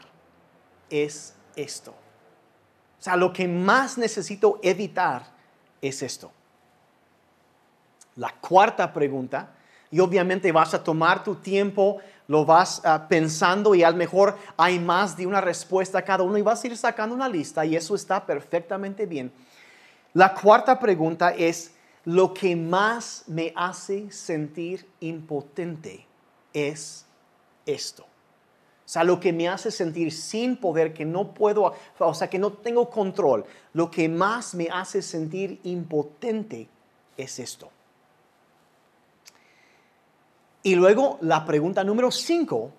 es 0.89 1.33
esto. 1.55 1.91
O 1.91 3.03
sea, 3.05 3.15
lo 3.15 3.31
que 3.31 3.47
más 3.47 3.97
necesito 3.97 4.59
evitar 4.63 5.23
es 5.81 6.01
esto. 6.01 6.31
La 8.15 8.31
cuarta 8.31 8.91
pregunta, 8.91 9.49
y 9.91 9.99
obviamente 9.99 10.51
vas 10.51 10.73
a 10.73 10.83
tomar 10.83 11.23
tu 11.23 11.35
tiempo, 11.35 11.99
lo 12.27 12.45
vas 12.45 12.81
ah, 12.83 13.07
pensando 13.07 13.75
y 13.75 13.83
a 13.83 13.91
lo 13.91 13.97
mejor 13.97 14.37
hay 14.57 14.79
más 14.79 15.15
de 15.15 15.27
una 15.27 15.41
respuesta 15.41 15.99
a 15.99 16.01
cada 16.01 16.23
uno 16.23 16.37
y 16.37 16.41
vas 16.41 16.63
a 16.63 16.67
ir 16.67 16.77
sacando 16.77 17.13
una 17.13 17.29
lista 17.29 17.65
y 17.65 17.75
eso 17.75 17.93
está 17.93 18.25
perfectamente 18.25 19.05
bien. 19.05 19.31
La 20.13 20.33
cuarta 20.33 20.79
pregunta 20.79 21.31
es, 21.31 21.71
lo 22.05 22.33
que 22.33 22.55
más 22.55 23.23
me 23.27 23.51
hace 23.55 24.11
sentir 24.11 24.87
impotente 24.99 26.05
es 26.55 27.05
esto. 27.67 28.03
O 28.03 28.87
sea, 28.87 29.03
lo 29.03 29.19
que 29.19 29.33
me 29.33 29.47
hace 29.47 29.71
sentir 29.71 30.11
sin 30.11 30.57
poder, 30.57 30.93
que 30.93 31.05
no 31.05 31.33
puedo, 31.33 31.73
o 31.97 32.13
sea, 32.13 32.29
que 32.29 32.39
no 32.39 32.53
tengo 32.53 32.89
control, 32.89 33.43
lo 33.73 33.91
que 33.91 34.07
más 34.07 34.55
me 34.55 34.69
hace 34.71 35.01
sentir 35.01 35.59
impotente 35.63 36.67
es 37.17 37.39
esto. 37.39 37.69
Y 40.61 40.75
luego 40.75 41.17
la 41.21 41.45
pregunta 41.45 41.83
número 41.83 42.11
cinco, 42.11 42.71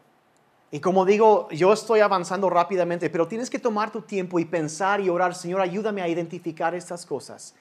y 0.70 0.78
como 0.80 1.04
digo, 1.04 1.48
yo 1.50 1.72
estoy 1.72 2.00
avanzando 2.00 2.50
rápidamente, 2.50 3.10
pero 3.10 3.26
tienes 3.26 3.50
que 3.50 3.58
tomar 3.58 3.90
tu 3.90 4.02
tiempo 4.02 4.38
y 4.38 4.44
pensar 4.44 5.00
y 5.00 5.08
orar, 5.08 5.34
Señor, 5.34 5.60
ayúdame 5.60 6.02
a 6.02 6.08
identificar 6.08 6.74
estas 6.74 7.04
cosas. 7.04 7.54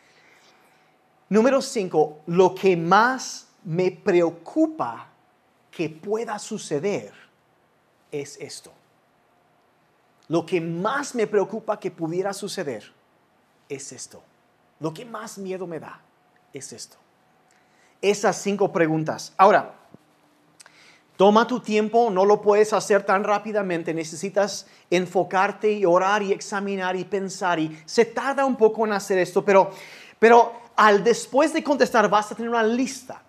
Número 1.30 1.62
cinco, 1.62 2.20
lo 2.28 2.54
que 2.54 2.78
más 2.78 3.48
me 3.64 3.90
preocupa 3.90 5.15
que 5.76 5.90
pueda 5.90 6.40
suceder 6.40 7.12
es 8.10 8.38
esto. 8.40 8.72
Lo 10.30 10.46
que 10.46 10.62
más 10.62 11.14
me 11.14 11.28
preocupa 11.28 11.78
que 11.78 11.92
pudiera 11.92 12.32
suceder 12.32 12.94
es 13.68 13.92
esto. 13.92 14.24
Lo 14.80 14.94
que 14.94 15.04
más 15.04 15.38
miedo 15.38 15.68
me 15.68 15.82
da 15.82 16.00
es 16.54 16.72
esto. 16.72 16.96
Esas 18.02 18.42
cinco 18.42 18.72
preguntas. 18.72 19.34
Ahora, 19.36 19.76
toma 21.18 21.46
tu 21.46 21.60
tiempo, 21.60 22.10
no 22.10 22.24
lo 22.24 22.42
puedes 22.42 22.72
hacer 22.72 23.04
tan 23.04 23.26
rápidamente, 23.26 23.94
necesitas 23.94 24.68
enfocarte 24.90 25.74
y 25.74 25.84
orar 25.84 26.24
y 26.24 26.32
examinar 26.32 26.96
y 26.96 27.04
pensar 27.04 27.60
y 27.60 27.78
se 27.86 28.06
tarda 28.06 28.46
un 28.46 28.56
poco 28.56 28.86
en 28.86 28.94
hacer 28.94 29.18
esto, 29.18 29.44
pero, 29.44 29.72
pero 30.20 30.54
al 30.78 31.04
después 31.04 31.52
de 31.52 31.62
contestar 31.62 32.10
vas 32.10 32.32
a 32.32 32.36
tener 32.36 32.50
una 32.50 32.64
lista 32.64 33.25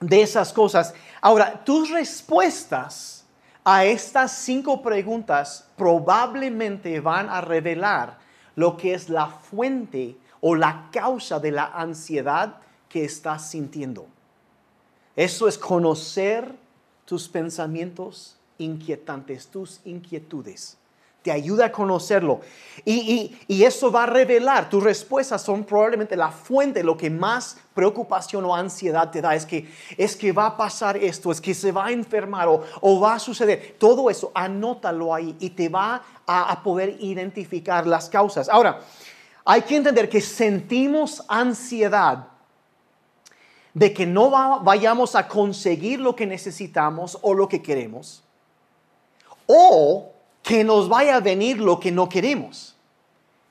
de 0.00 0.22
esas 0.22 0.52
cosas. 0.52 0.94
Ahora, 1.20 1.64
tus 1.64 1.90
respuestas 1.90 3.24
a 3.64 3.84
estas 3.84 4.32
cinco 4.32 4.80
preguntas 4.82 5.68
probablemente 5.76 7.00
van 7.00 7.28
a 7.28 7.40
revelar 7.40 8.18
lo 8.54 8.76
que 8.76 8.94
es 8.94 9.08
la 9.08 9.26
fuente 9.26 10.16
o 10.40 10.54
la 10.54 10.88
causa 10.90 11.38
de 11.38 11.50
la 11.50 11.66
ansiedad 11.66 12.56
que 12.88 13.04
estás 13.04 13.50
sintiendo. 13.50 14.06
Eso 15.14 15.48
es 15.48 15.58
conocer 15.58 16.54
tus 17.04 17.28
pensamientos 17.28 18.36
inquietantes, 18.56 19.48
tus 19.48 19.80
inquietudes 19.84 20.77
te 21.22 21.32
ayuda 21.32 21.66
a 21.66 21.72
conocerlo. 21.72 22.40
Y, 22.84 23.36
eso 23.48 23.90
va 23.90 24.04
a 24.04 24.06
revelar, 24.06 24.70
tus 24.70 24.82
respuestas 24.82 25.42
son 25.42 25.64
probablemente 25.64 26.16
la 26.16 26.30
fuente, 26.30 26.82
lo 26.82 26.96
que 26.96 27.10
más 27.10 27.58
preocupación 27.74 28.44
o 28.44 28.54
ansiedad 28.54 29.10
te 29.10 29.20
da, 29.20 29.34
es 29.34 29.44
que, 29.44 29.68
es 29.96 30.16
que 30.16 30.32
va 30.32 30.46
a 30.46 30.56
pasar 30.56 30.96
esto, 30.96 31.30
es 31.30 31.40
que 31.40 31.54
se 31.54 31.72
va 31.72 31.86
a 31.86 31.92
enfermar 31.92 32.48
o, 32.48 33.00
va 33.00 33.14
a 33.14 33.18
suceder. 33.18 33.76
Todo 33.78 34.08
eso, 34.10 34.30
anótalo 34.34 35.12
ahí 35.14 35.36
y 35.40 35.50
te 35.50 35.68
va 35.68 36.02
a, 36.26 36.52
a 36.52 36.62
poder 36.62 36.96
identificar 37.00 37.86
las 37.86 38.08
causas. 38.08 38.48
Ahora, 38.48 38.80
hay 39.44 39.62
que 39.62 39.76
entender 39.76 40.08
que 40.08 40.20
sentimos 40.20 41.24
ansiedad 41.28 42.28
de 43.74 43.92
que 43.92 44.06
no 44.06 44.30
vayamos 44.62 45.14
a 45.14 45.28
conseguir 45.28 46.00
lo 46.00 46.16
que 46.16 46.26
necesitamos 46.26 47.18
o 47.22 47.34
lo 47.34 47.48
que 47.48 47.60
queremos. 47.60 48.22
O 49.46 50.12
que 50.42 50.64
nos 50.64 50.88
vaya 50.88 51.16
a 51.16 51.20
venir 51.20 51.58
lo 51.58 51.78
que 51.78 51.92
no 51.92 52.08
queremos. 52.08 52.74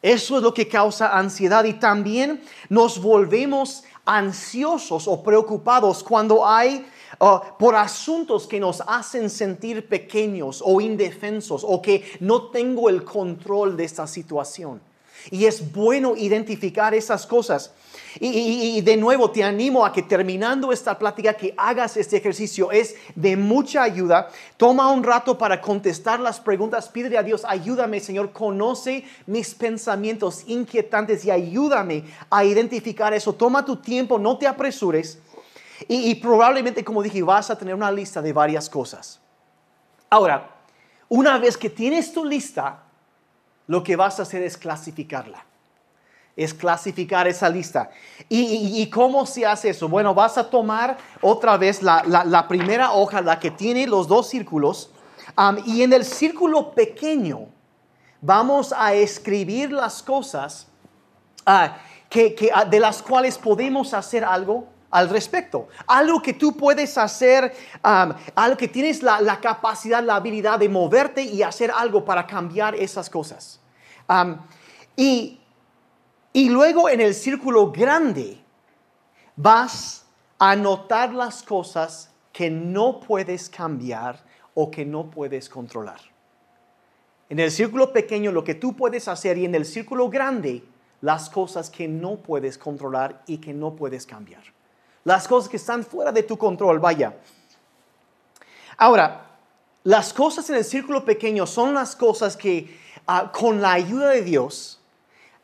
Eso 0.02 0.38
es 0.38 0.44
lo 0.44 0.54
que 0.54 0.68
causa 0.68 1.18
ansiedad 1.18 1.64
y 1.66 1.74
también 1.74 2.42
nos 2.70 3.02
volvemos 3.02 3.84
ansiosos 4.06 5.08
o 5.08 5.22
preocupados 5.22 6.04
cuando 6.04 6.48
hay 6.48 6.88
uh, 7.20 7.40
por 7.60 7.76
asuntos 7.76 8.48
que 8.48 8.60
nos 8.60 8.82
hacen 8.88 9.30
sentir 9.30 9.88
pequeños 9.88 10.64
o 10.66 10.80
indefensos 10.80 11.64
o 11.68 11.82
que 11.82 12.04
no 12.20 12.50
tengo 12.50 12.90
el 12.90 13.04
control 13.04 13.76
de 13.76 13.84
esta 13.84 14.08
situación. 14.08 14.82
Y 15.30 15.46
es 15.46 15.74
bueno 15.74 16.16
identificar 16.16 16.94
esas 16.94 17.26
cosas. 17.26 17.74
Y, 18.20 18.82
de 18.82 18.98
nuevo 18.98 19.32
te 19.32 19.44
animo 19.44 19.86
a 19.86 19.92
que 19.92 20.02
terminando 20.02 20.72
esta 20.72 20.98
plática 20.98 21.34
que 21.34 21.54
hagas 21.58 21.98
este 21.98 22.18
ejercicio. 22.18 22.72
Es 22.72 22.96
de 23.16 23.38
mucha 23.38 23.84
ayuda. 23.84 24.30
Toma 24.58 24.92
un 24.92 25.04
rato 25.04 25.38
para 25.38 25.62
contestar 25.62 26.20
las 26.20 26.40
preguntas. 26.40 26.90
Pídele 26.90 27.18
a 27.18 27.24
Dios, 27.24 27.46
ayúdame 27.46 28.00
Señor, 28.00 28.32
conoce 28.32 29.06
mis 29.26 29.54
pensamientos 29.54 30.44
inquietantes 30.48 31.26
y 31.26 31.32
ayúdame 31.32 32.06
a 32.30 32.44
identificar 32.44 33.14
eso. 33.14 33.34
Toma 33.34 33.66
tu 33.66 33.78
tiempo, 33.78 34.18
no 34.18 34.38
te 34.38 34.48
apresures. 34.48 35.20
Y, 35.88 36.10
y 36.10 36.16
probablemente, 36.16 36.84
como 36.84 37.04
dije, 37.04 37.22
vas 37.22 37.50
a 37.50 37.58
tener 37.58 37.76
una 37.76 37.92
lista 37.92 38.22
de 38.22 38.34
varias 38.34 38.70
cosas. 38.70 39.20
Ahora, 40.10 40.56
una 41.10 41.38
vez 41.38 41.58
que 41.58 41.70
tienes 41.70 42.12
tu 42.12 42.26
lista, 42.26 42.84
lo 43.68 43.84
que 43.84 43.96
vas 43.96 44.20
a 44.20 44.24
hacer 44.24 44.42
es 44.42 44.58
clasificarla 44.58 45.46
es 46.38 46.54
clasificar 46.54 47.28
esa 47.28 47.50
lista. 47.50 47.90
¿Y, 48.30 48.88
cómo 48.92 49.26
se 49.26 49.46
hace 49.46 49.70
eso? 49.70 49.90
Bueno, 49.90 50.14
vas 50.14 50.38
a 50.38 50.48
tomar 50.48 50.98
otra 51.20 51.58
vez 51.58 51.82
la, 51.82 52.46
primera 52.48 52.92
hoja, 52.92 53.22
la 53.22 53.40
que 53.40 53.50
tiene 53.50 53.88
los 53.88 54.08
dos 54.08 54.30
círculos, 54.30 54.92
y 55.66 55.82
en 55.82 55.92
el 55.92 56.06
círculo 56.06 56.72
pequeño 56.72 57.48
vamos 58.22 58.74
a 58.76 58.94
escribir 58.94 59.72
las 59.72 60.02
cosas 60.04 60.68
ah, 61.46 61.78
que, 62.10 62.52
ah, 62.54 62.66
de 62.66 62.80
las 62.80 63.02
cuales 63.02 63.38
podemos 63.38 63.94
hacer 63.94 64.24
algo 64.24 64.68
al 64.92 65.10
respecto. 65.10 65.68
Algo 65.88 66.22
que 66.22 66.34
tú 66.34 66.56
puedes 66.56 66.98
hacer, 67.00 67.54
algo 67.82 68.58
que 68.58 68.68
tienes 68.68 69.02
la, 69.02 69.40
capacidad, 69.42 70.04
la 70.04 70.16
habilidad 70.18 70.60
de 70.60 70.70
moverte 70.70 71.24
y 71.24 71.42
hacer 71.42 71.72
algo 71.72 72.06
para 72.06 72.28
cambiar 72.28 72.76
esas 72.76 73.10
cosas. 73.10 73.60
y 74.96 75.37
y 76.38 76.50
luego 76.50 76.88
en 76.88 77.02
el 77.02 77.16
círculo 77.16 77.72
grande 77.72 78.38
vas 79.36 80.06
a 80.38 80.56
notar 80.56 81.12
las 81.12 81.42
cosas 81.42 82.12
que 82.32 82.52
no 82.52 83.00
puedes 83.00 83.50
cambiar 83.50 84.24
o 84.54 84.70
que 84.70 84.86
no 84.86 85.10
puedes 85.10 85.50
controlar. 85.50 86.00
En 87.28 87.40
el 87.40 87.50
círculo 87.50 87.92
pequeño 87.92 88.32
lo 88.32 88.44
que 88.44 88.54
tú 88.54 88.76
puedes 88.76 89.08
hacer 89.08 89.40
y 89.40 89.46
en 89.46 89.56
el 89.56 89.66
círculo 89.66 90.10
grande 90.10 90.64
las 91.02 91.28
cosas 91.28 91.72
que 91.72 91.88
no 91.88 92.18
puedes 92.18 92.60
controlar 92.60 93.24
y 93.26 93.40
que 93.40 93.52
no 93.52 93.76
puedes 93.76 94.06
cambiar. 94.06 94.44
Las 95.06 95.28
cosas 95.28 95.50
que 95.50 95.58
están 95.58 95.84
fuera 95.84 96.12
de 96.12 96.22
tu 96.22 96.38
control, 96.38 96.78
vaya. 96.78 97.18
Ahora, 98.78 99.40
las 99.84 100.14
cosas 100.14 100.48
en 100.52 100.58
el 100.58 100.66
círculo 100.66 101.04
pequeño 101.04 101.48
son 101.48 101.74
las 101.74 101.96
cosas 101.96 102.38
que 102.38 102.80
ah, 103.08 103.32
con 103.32 103.60
la 103.60 103.72
ayuda 103.72 104.10
de 104.10 104.22
Dios, 104.22 104.80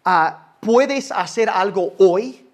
uh, 0.06 0.43
puedes 0.64 1.12
hacer 1.12 1.50
algo 1.50 1.94
hoy, 1.98 2.48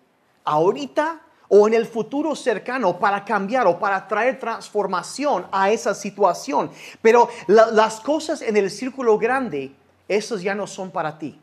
ahorita 0.44 1.22
o 1.50 1.68
en 1.68 1.74
el 1.74 1.86
futuro 1.86 2.36
cercano 2.36 3.00
para 3.00 3.26
cambiar 3.26 3.68
o 3.68 3.80
para 3.80 4.08
traer 4.08 4.40
transformación 4.40 5.48
a 5.52 5.72
esa 5.72 5.94
situación. 5.96 6.72
Pero 7.02 7.28
las 7.48 8.00
cosas 8.00 8.42
en 8.42 8.56
el 8.56 8.70
círculo 8.70 9.18
grande, 9.18 9.74
esos 10.08 10.42
ya 10.42 10.56
no 10.56 10.68
son 10.68 10.92
para 10.92 11.18
ti. 11.18 11.40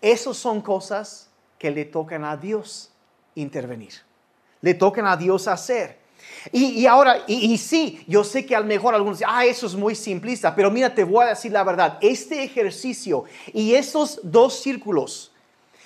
Esos 0.00 0.38
son 0.38 0.62
cosas 0.62 1.28
que 1.58 1.70
le 1.70 1.84
tocan 1.84 2.24
a 2.24 2.36
Dios 2.36 2.90
intervenir. 3.34 3.92
Le 4.62 4.72
tocan 4.74 5.06
a 5.06 5.16
Dios 5.16 5.46
hacer. 5.46 6.00
Y, 6.52 6.86
ahora, 6.86 7.24
y, 7.26 7.52
y, 7.52 7.58
sí, 7.58 8.04
yo 8.06 8.24
sé 8.24 8.44
que 8.44 8.54
a 8.54 8.60
lo 8.60 8.66
mejor 8.66 8.94
algunos 8.94 9.18
dicen, 9.18 9.32
ah, 9.32 9.44
eso 9.44 9.66
es 9.66 9.74
muy 9.74 9.94
simplista, 9.94 10.54
pero 10.54 10.70
mira, 10.70 10.94
te 10.94 11.02
voy 11.02 11.24
a 11.24 11.30
decir 11.30 11.50
la 11.52 11.64
verdad. 11.64 11.98
Este 12.00 12.42
ejercicio 12.42 13.24
y 13.52 13.74
esos 13.74 14.20
dos 14.22 14.60
círculos 14.60 15.29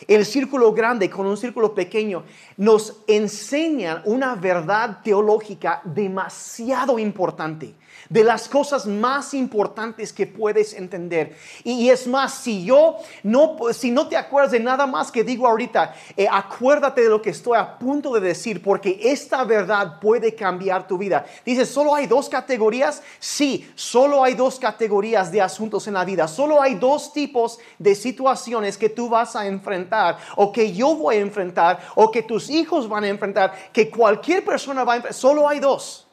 el 0.09 0.25
círculo 0.27 0.73
grande 0.73 1.09
con 1.09 1.27
un 1.27 1.37
círculo 1.37 1.75
pequeño 1.75 2.25
nos 2.57 3.03
enseñan 3.07 4.03
una 4.05 4.35
verdad 4.35 5.01
teológica 5.03 5.81
demasiado 5.85 6.99
importante 6.99 7.75
de 8.09 8.25
las 8.25 8.49
cosas 8.49 8.87
más 8.87 9.35
importantes 9.35 10.13
que 10.13 10.27
puedes 10.27 10.75
entender. 10.75 11.37
Y, 11.63 11.89
es 11.91 12.07
más, 12.07 12.35
si 12.35 12.65
yo 12.65 12.97
no, 13.23 13.57
si 13.73 13.91
no 13.91 14.09
te 14.09 14.17
acuerdas 14.17 14.53
de 14.53 14.61
nada 14.61 14.87
más 14.87 15.11
que 15.11 15.25
digo 15.25 15.47
ahorita, 15.47 15.95
eh, 16.17 16.27
acuérdate 16.31 17.03
de 17.03 17.09
lo 17.09 17.23
que 17.23 17.31
estoy 17.31 17.59
a 17.59 17.79
punto 17.79 18.13
de 18.15 18.21
decir, 18.21 18.63
porque 18.63 18.99
esta 19.03 19.45
verdad 19.45 20.01
puede 20.01 20.35
cambiar 20.35 20.87
tu 20.87 20.99
vida. 20.99 21.25
Dices, 21.45 21.69
¿solo 21.69 21.95
hay 21.95 22.07
dos 22.07 22.29
categorías? 22.29 23.03
Sí, 23.19 23.71
solo 23.75 24.23
hay 24.23 24.35
dos 24.35 24.59
categorías 24.59 25.31
de 25.31 25.41
asuntos 25.41 25.87
en 25.87 25.95
la 25.95 26.05
vida. 26.05 26.29
Solo 26.29 26.61
hay 26.61 26.75
dos 26.75 27.13
tipos 27.13 27.59
de 27.79 27.95
situaciones 27.95 28.77
que 28.77 28.89
tú 28.89 29.09
vas 29.09 29.37
a 29.37 29.47
enfrentar, 29.47 30.19
o 30.37 30.53
que 30.53 30.73
yo 30.73 30.95
voy 30.95 31.17
a 31.17 31.21
enfrentar, 31.21 31.81
o 31.95 32.11
que 32.11 32.23
tus 32.23 32.51
hijos 32.51 32.89
van 32.89 33.05
a 33.05 33.09
enfrentar, 33.09 33.55
que 33.73 33.91
cualquier 33.91 34.45
persona 34.45 34.85
va 34.85 34.95
a 34.95 34.97
enfrentar. 34.97 35.15
Solo 35.19 35.49
hay 35.49 35.61
dos. 35.61 36.04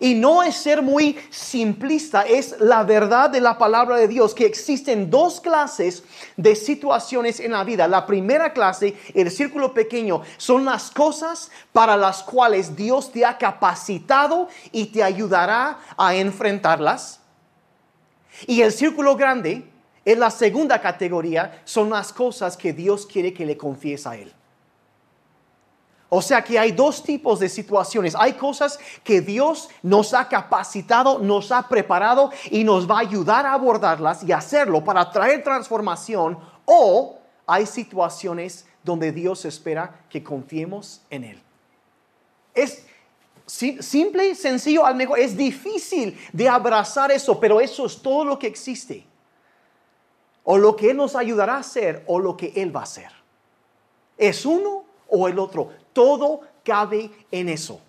Y 0.00 0.14
no 0.14 0.42
es 0.42 0.56
ser 0.56 0.82
muy 0.82 1.16
simplista, 1.30 2.22
es 2.22 2.56
la 2.58 2.82
verdad 2.82 3.30
de 3.30 3.40
la 3.40 3.58
palabra 3.58 3.96
de 3.96 4.08
Dios, 4.08 4.34
que 4.34 4.46
existen 4.46 5.10
dos 5.10 5.40
clases 5.40 6.02
de 6.36 6.56
situaciones 6.56 7.38
en 7.38 7.52
la 7.52 7.64
vida. 7.64 7.86
La 7.86 8.06
primera 8.06 8.52
clase, 8.52 8.96
el 9.14 9.30
círculo 9.30 9.72
pequeño, 9.72 10.22
son 10.36 10.64
las 10.64 10.90
cosas 10.90 11.50
para 11.72 11.96
las 11.96 12.22
cuales 12.22 12.74
Dios 12.74 13.12
te 13.12 13.24
ha 13.24 13.38
capacitado 13.38 14.48
y 14.72 14.86
te 14.86 15.02
ayudará 15.02 15.78
a 15.96 16.14
enfrentarlas. 16.14 17.20
Y 18.46 18.62
el 18.62 18.72
círculo 18.72 19.16
grande 19.16 19.64
es 20.04 20.18
la 20.18 20.30
segunda 20.30 20.80
categoría, 20.80 21.62
son 21.64 21.90
las 21.90 22.12
cosas 22.12 22.56
que 22.56 22.72
Dios 22.72 23.06
quiere 23.06 23.32
que 23.32 23.46
le 23.46 23.56
confiese 23.56 24.08
a 24.08 24.16
Él. 24.16 24.32
O 26.16 26.22
sea 26.22 26.44
que 26.44 26.56
hay 26.56 26.70
dos 26.70 27.02
tipos 27.02 27.40
de 27.40 27.48
situaciones. 27.48 28.14
Hay 28.14 28.34
cosas 28.34 28.78
que 29.02 29.20
Dios 29.20 29.68
nos 29.82 30.14
ha 30.14 30.28
capacitado, 30.28 31.18
nos 31.18 31.50
ha 31.50 31.66
preparado 31.68 32.30
y 32.52 32.62
nos 32.62 32.88
va 32.88 32.98
a 32.98 33.00
ayudar 33.00 33.44
a 33.44 33.52
abordarlas 33.52 34.22
y 34.22 34.30
hacerlo 34.30 34.84
para 34.84 35.10
traer 35.10 35.42
transformación. 35.42 36.38
O 36.66 37.18
hay 37.48 37.66
situaciones 37.66 38.64
donde 38.84 39.10
Dios 39.10 39.44
espera 39.44 40.02
que 40.08 40.22
confiemos 40.22 41.02
en 41.10 41.24
Él. 41.24 41.42
Es 42.54 42.86
simple 43.46 44.36
sencillo, 44.36 44.86
al 44.86 44.94
mejor 44.94 45.18
es 45.18 45.36
difícil 45.36 46.16
de 46.32 46.48
abrazar 46.48 47.10
eso, 47.10 47.40
pero 47.40 47.60
eso 47.60 47.86
es 47.86 48.00
todo 48.00 48.24
lo 48.24 48.38
que 48.38 48.46
existe. 48.46 49.04
O 50.44 50.58
lo 50.58 50.76
que 50.76 50.90
Él 50.90 50.96
nos 50.96 51.16
ayudará 51.16 51.56
a 51.56 51.58
hacer 51.58 52.04
o 52.06 52.20
lo 52.20 52.36
que 52.36 52.52
Él 52.54 52.74
va 52.74 52.82
a 52.82 52.84
hacer. 52.84 53.10
Es 54.16 54.46
uno 54.46 54.84
o 55.08 55.26
el 55.26 55.40
otro. 55.40 55.82
Todo 55.94 56.42
cabe 56.62 57.10
en 57.30 57.48
eso. 57.48 57.80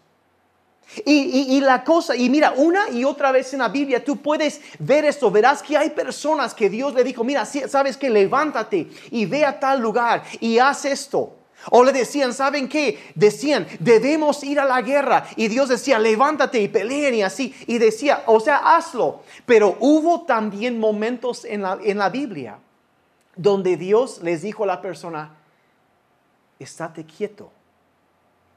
Y, 1.03 1.59
la 1.61 1.83
cosa, 1.83 2.15
y 2.15 2.29
mira, 2.29 2.53
una 2.55 2.89
y 2.89 3.03
otra 3.03 3.31
vez 3.31 3.51
en 3.53 3.59
la 3.59 3.69
Biblia 3.69 4.03
tú 4.03 4.17
puedes 4.17 4.61
ver 4.79 5.03
esto, 5.03 5.31
verás 5.31 5.61
que 5.61 5.75
hay 5.75 5.89
personas 5.89 6.53
que 6.53 6.69
Dios 6.69 6.93
le 6.93 7.03
dijo, 7.03 7.23
mira, 7.23 7.43
sabes 7.43 7.97
que 7.97 8.09
levántate 8.09 8.87
y 9.11 9.25
ve 9.25 9.45
a 9.45 9.59
tal 9.59 9.81
lugar 9.81 10.23
y 10.39 10.59
haz 10.59 10.85
esto. 10.85 11.35
O 11.71 11.83
le 11.83 11.91
decían, 11.91 12.33
¿saben 12.33 12.69
qué? 12.69 12.99
Decían, 13.15 13.65
debemos 13.79 14.43
ir 14.43 14.59
a 14.59 14.65
la 14.65 14.83
guerra. 14.83 15.25
Y 15.35 15.47
Dios 15.47 15.69
decía, 15.69 15.97
levántate 15.97 16.61
y 16.61 16.67
peleen 16.67 17.15
y 17.15 17.23
así. 17.23 17.55
Y 17.65 17.79
decía, 17.79 18.21
o 18.27 18.39
sea, 18.39 18.57
hazlo. 18.57 19.23
Pero 19.47 19.75
hubo 19.79 20.21
también 20.25 20.79
momentos 20.79 21.43
en 21.43 21.63
la, 21.63 21.79
en 21.83 21.97
la 21.97 22.09
Biblia 22.09 22.59
donde 23.35 23.77
Dios 23.77 24.21
les 24.21 24.43
dijo 24.43 24.63
a 24.63 24.67
la 24.67 24.81
persona, 24.81 25.35
estate 26.59 27.03
quieto 27.05 27.51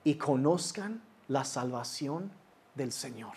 y 0.05 0.15
conozcan 0.15 1.03
la 1.29 1.45
salvación 1.45 2.31
del 2.75 2.93
Señor. 2.93 3.35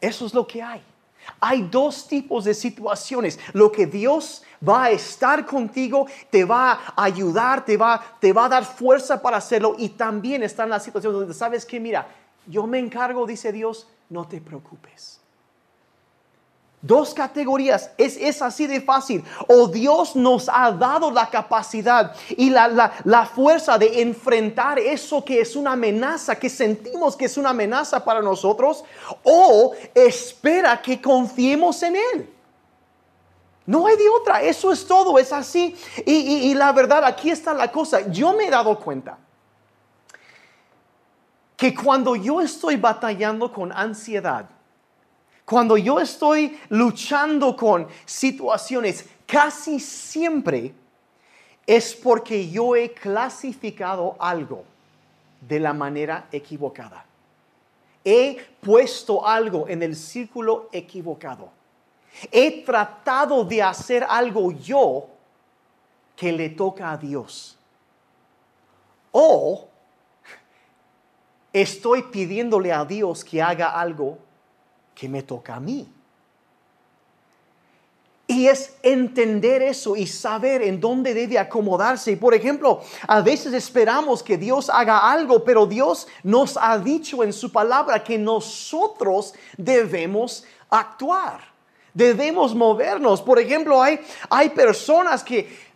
Eso 0.00 0.26
es 0.26 0.34
lo 0.34 0.46
que 0.46 0.62
hay. 0.62 0.82
Hay 1.40 1.62
dos 1.62 2.06
tipos 2.06 2.44
de 2.44 2.54
situaciones. 2.54 3.38
Lo 3.52 3.70
que 3.70 3.86
Dios 3.86 4.42
va 4.66 4.84
a 4.84 4.90
estar 4.90 5.44
contigo, 5.44 6.06
te 6.30 6.44
va 6.44 6.72
a 6.72 7.04
ayudar, 7.04 7.64
te 7.64 7.76
va, 7.76 8.02
te 8.20 8.32
va 8.32 8.46
a 8.46 8.48
dar 8.48 8.64
fuerza 8.64 9.20
para 9.20 9.36
hacerlo. 9.36 9.74
Y 9.78 9.90
también 9.90 10.42
están 10.42 10.70
las 10.70 10.84
situaciones 10.84 11.18
donde 11.18 11.34
sabes 11.34 11.66
que, 11.66 11.80
mira, 11.80 12.06
yo 12.46 12.66
me 12.66 12.78
encargo, 12.78 13.26
dice 13.26 13.52
Dios, 13.52 13.88
no 14.08 14.26
te 14.26 14.40
preocupes. 14.40 15.20
Dos 16.80 17.12
categorías, 17.12 17.90
es, 17.98 18.40
así 18.40 18.68
de 18.68 18.80
fácil. 18.80 19.24
O 19.48 19.66
Dios 19.66 20.14
nos 20.14 20.48
ha 20.48 20.70
dado 20.70 21.10
la 21.10 21.28
capacidad 21.28 22.14
y 22.30 22.50
la, 22.50 22.92
la, 23.02 23.26
fuerza 23.26 23.76
de 23.76 24.00
enfrentar 24.00 24.78
eso 24.78 25.24
que 25.24 25.40
es 25.40 25.56
una 25.56 25.72
amenaza, 25.72 26.36
que 26.36 26.48
sentimos 26.48 27.16
que 27.16 27.24
es 27.24 27.36
una 27.36 27.50
amenaza 27.50 28.04
para 28.04 28.22
nosotros, 28.22 28.84
o 29.24 29.72
espera 29.92 30.80
que 30.80 31.02
confiemos 31.02 31.82
en 31.82 31.96
Él. 31.96 32.30
No 33.66 33.88
hay 33.88 33.96
de 33.96 34.08
otra, 34.08 34.40
eso 34.40 34.70
es 34.70 34.86
todo, 34.86 35.18
es 35.18 35.32
así. 35.32 35.76
Y, 36.06 36.12
y 36.12 36.54
la 36.54 36.72
verdad, 36.72 37.04
aquí 37.04 37.28
está 37.28 37.52
la 37.54 37.72
cosa. 37.72 38.08
Yo 38.08 38.34
me 38.34 38.46
he 38.46 38.50
dado 38.50 38.78
cuenta 38.78 39.18
que 41.56 41.74
cuando 41.74 42.14
yo 42.14 42.40
estoy 42.40 42.76
batallando 42.76 43.52
con 43.52 43.72
ansiedad, 43.72 44.48
cuando 45.48 45.78
yo 45.78 45.98
estoy 45.98 46.60
luchando 46.68 47.56
con 47.56 47.88
situaciones, 48.04 49.06
casi 49.26 49.80
siempre 49.80 50.74
es 51.66 51.94
porque 51.94 52.50
yo 52.50 52.76
he 52.76 52.92
clasificado 52.92 54.14
algo 54.18 54.64
de 55.40 55.58
la 55.58 55.72
manera 55.72 56.28
equivocada. 56.30 57.02
He 58.04 58.36
puesto 58.60 59.26
algo 59.26 59.66
en 59.68 59.82
el 59.82 59.96
círculo 59.96 60.68
equivocado. 60.70 61.48
He 62.30 62.62
tratado 62.62 63.42
de 63.42 63.62
hacer 63.62 64.04
algo 64.06 64.52
yo 64.52 65.08
que 66.14 66.30
le 66.30 66.50
toca 66.50 66.92
a 66.92 66.98
Dios. 66.98 67.56
O 69.12 69.66
estoy 71.54 72.02
pidiéndole 72.02 72.70
a 72.70 72.84
Dios 72.84 73.24
que 73.24 73.40
haga 73.40 73.68
algo 73.80 74.27
que 74.98 75.08
me 75.08 75.22
toca 75.22 75.54
a 75.54 75.60
mí. 75.60 75.88
Y 78.26 78.46
es 78.48 78.74
entender 78.82 79.62
eso 79.62 79.96
y 79.96 80.06
saber 80.06 80.60
en 80.60 80.80
dónde 80.80 81.14
debe 81.14 81.38
acomodarse. 81.38 82.16
Por 82.16 82.34
ejemplo, 82.34 82.82
a 83.06 83.22
veces 83.22 83.54
esperamos 83.54 84.22
que 84.22 84.36
Dios 84.36 84.68
haga 84.68 84.98
algo, 84.98 85.44
pero 85.44 85.66
Dios 85.66 86.08
nos 86.24 86.58
ha 86.60 86.76
dicho 86.78 87.22
en 87.22 87.32
su 87.32 87.50
palabra 87.50 88.02
que 88.02 88.18
nosotros 88.18 89.32
debemos 89.56 90.44
actuar. 90.68 91.40
Debemos 91.94 92.54
movernos. 92.54 93.22
Por 93.22 93.38
ejemplo, 93.38 93.80
hay, 93.80 94.00
hay 94.28 94.50
personas 94.50 95.22
que 95.24 95.67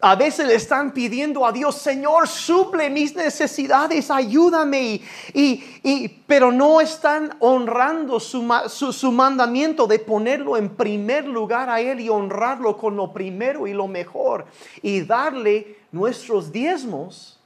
a 0.00 0.14
veces 0.14 0.46
le 0.46 0.54
están 0.54 0.92
pidiendo 0.92 1.46
a 1.46 1.52
Dios, 1.52 1.76
Señor, 1.76 2.28
suple 2.28 2.90
mis 2.90 3.16
necesidades, 3.16 4.10
ayúdame. 4.10 5.00
Y, 5.32 6.08
pero 6.26 6.52
no 6.52 6.82
están 6.82 7.34
honrando 7.40 8.20
su, 8.20 8.46
su, 8.68 9.10
mandamiento 9.10 9.86
de 9.86 9.98
ponerlo 9.98 10.58
en 10.58 10.76
primer 10.76 11.24
lugar 11.26 11.70
a 11.70 11.80
Él 11.80 12.00
y 12.00 12.10
honrarlo 12.10 12.76
con 12.76 12.94
lo 12.94 13.10
primero 13.12 13.66
y 13.66 13.72
lo 13.72 13.88
mejor. 13.88 14.46
Y 14.82 15.00
darle 15.00 15.78
nuestros 15.90 16.52
diezmos. 16.52 17.40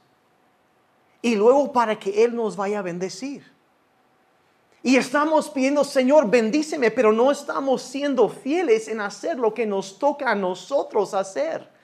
Y 1.21 1.35
luego 1.35 1.71
para 1.71 1.97
que 1.97 2.25
Él 2.25 2.35
nos 2.35 2.57
vaya 2.57 2.79
a 2.79 2.81
bendecir. 2.81 3.49
Y 4.83 4.97
estamos 4.97 5.49
pidiendo, 5.49 5.85
Señor, 5.85 6.29
bendíceme, 6.29 6.91
pero 6.91 7.13
no 7.13 7.31
estamos 7.31 7.81
siendo 7.81 8.27
fieles 8.27 8.89
en 8.89 8.99
hacer 8.99 9.37
lo 9.37 9.53
que 9.53 9.65
nos 9.65 9.97
toca 9.97 10.31
a 10.31 10.35
nosotros 10.35 11.13
hacer. 11.13 11.80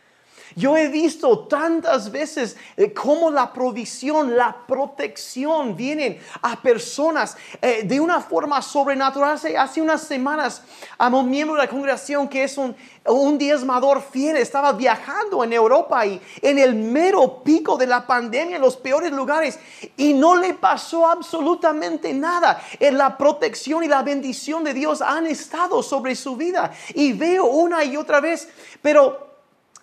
Yo 0.55 0.77
he 0.77 0.87
visto 0.87 1.39
tantas 1.39 2.11
veces 2.11 2.57
eh, 2.75 2.93
cómo 2.93 3.29
la 3.29 3.51
provisión, 3.51 4.35
la 4.35 4.55
protección 4.67 5.75
vienen 5.75 6.19
a 6.41 6.61
personas 6.61 7.37
eh, 7.61 7.83
de 7.83 7.99
una 7.99 8.21
forma 8.21 8.61
sobrenatural. 8.61 9.39
Hace, 9.57 9.81
unas 9.81 10.01
semanas 10.01 10.61
a 10.97 11.07
un 11.07 11.29
miembro 11.29 11.55
de 11.55 11.63
la 11.63 11.69
congregación 11.69 12.27
que 12.27 12.43
es 12.43 12.57
un, 12.57 12.75
un 13.05 13.37
diezmador 13.37 14.01
fiel 14.01 14.37
estaba 14.37 14.73
viajando 14.73 15.43
en 15.43 15.53
Europa 15.53 16.05
y 16.05 16.21
en 16.41 16.59
el 16.59 16.75
mero 16.75 17.43
pico 17.43 17.77
de 17.77 17.87
la 17.87 18.05
pandemia, 18.05 18.55
en 18.55 18.61
los 18.61 18.77
peores 18.77 19.11
lugares, 19.11 19.59
y 19.95 20.13
no 20.13 20.35
le 20.35 20.53
pasó 20.53 21.07
absolutamente 21.07 22.13
nada. 22.13 22.61
En 22.79 22.97
la 22.97 23.17
protección 23.17 23.83
y 23.83 23.87
la 23.87 24.01
bendición 24.01 24.63
de 24.63 24.73
Dios 24.73 25.01
han 25.01 25.27
estado 25.27 25.83
sobre 25.83 26.15
su 26.15 26.35
vida. 26.35 26.71
Y 26.93 27.13
veo 27.13 27.45
una 27.45 27.83
y 27.83 27.97
otra 27.97 28.19
vez, 28.19 28.47
pero 28.81 29.26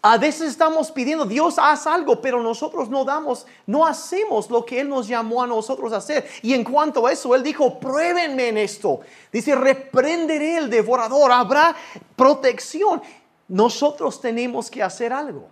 a 0.06 0.18
veces 0.18 0.50
estamos 0.50 0.92
pidiendo, 0.92 1.24
Dios 1.24 1.54
haz 1.56 1.86
algo, 1.86 2.20
pero 2.20 2.42
nosotros 2.42 2.90
no 2.90 3.06
damos, 3.06 3.46
no 3.66 3.86
hacemos 3.86 4.50
lo 4.50 4.62
que 4.62 4.80
Él 4.80 4.90
nos 4.90 5.08
llamó 5.08 5.42
a 5.42 5.46
nosotros 5.46 5.94
a 5.94 5.96
hacer. 5.96 6.28
Y 6.42 6.52
en 6.52 6.62
cuanto 6.62 7.06
a 7.06 7.12
eso, 7.12 7.34
Él 7.34 7.42
dijo, 7.42 7.80
pruébenme 7.80 8.48
en 8.48 8.58
esto. 8.58 9.00
Dice, 9.32 9.54
reprenderé 9.54 10.58
el 10.58 10.68
devorador, 10.68 11.32
habrá 11.32 11.74
protección. 12.16 13.00
Nosotros 13.48 14.20
tenemos 14.20 14.70
que 14.70 14.82
hacer 14.82 15.10
algo. 15.10 15.48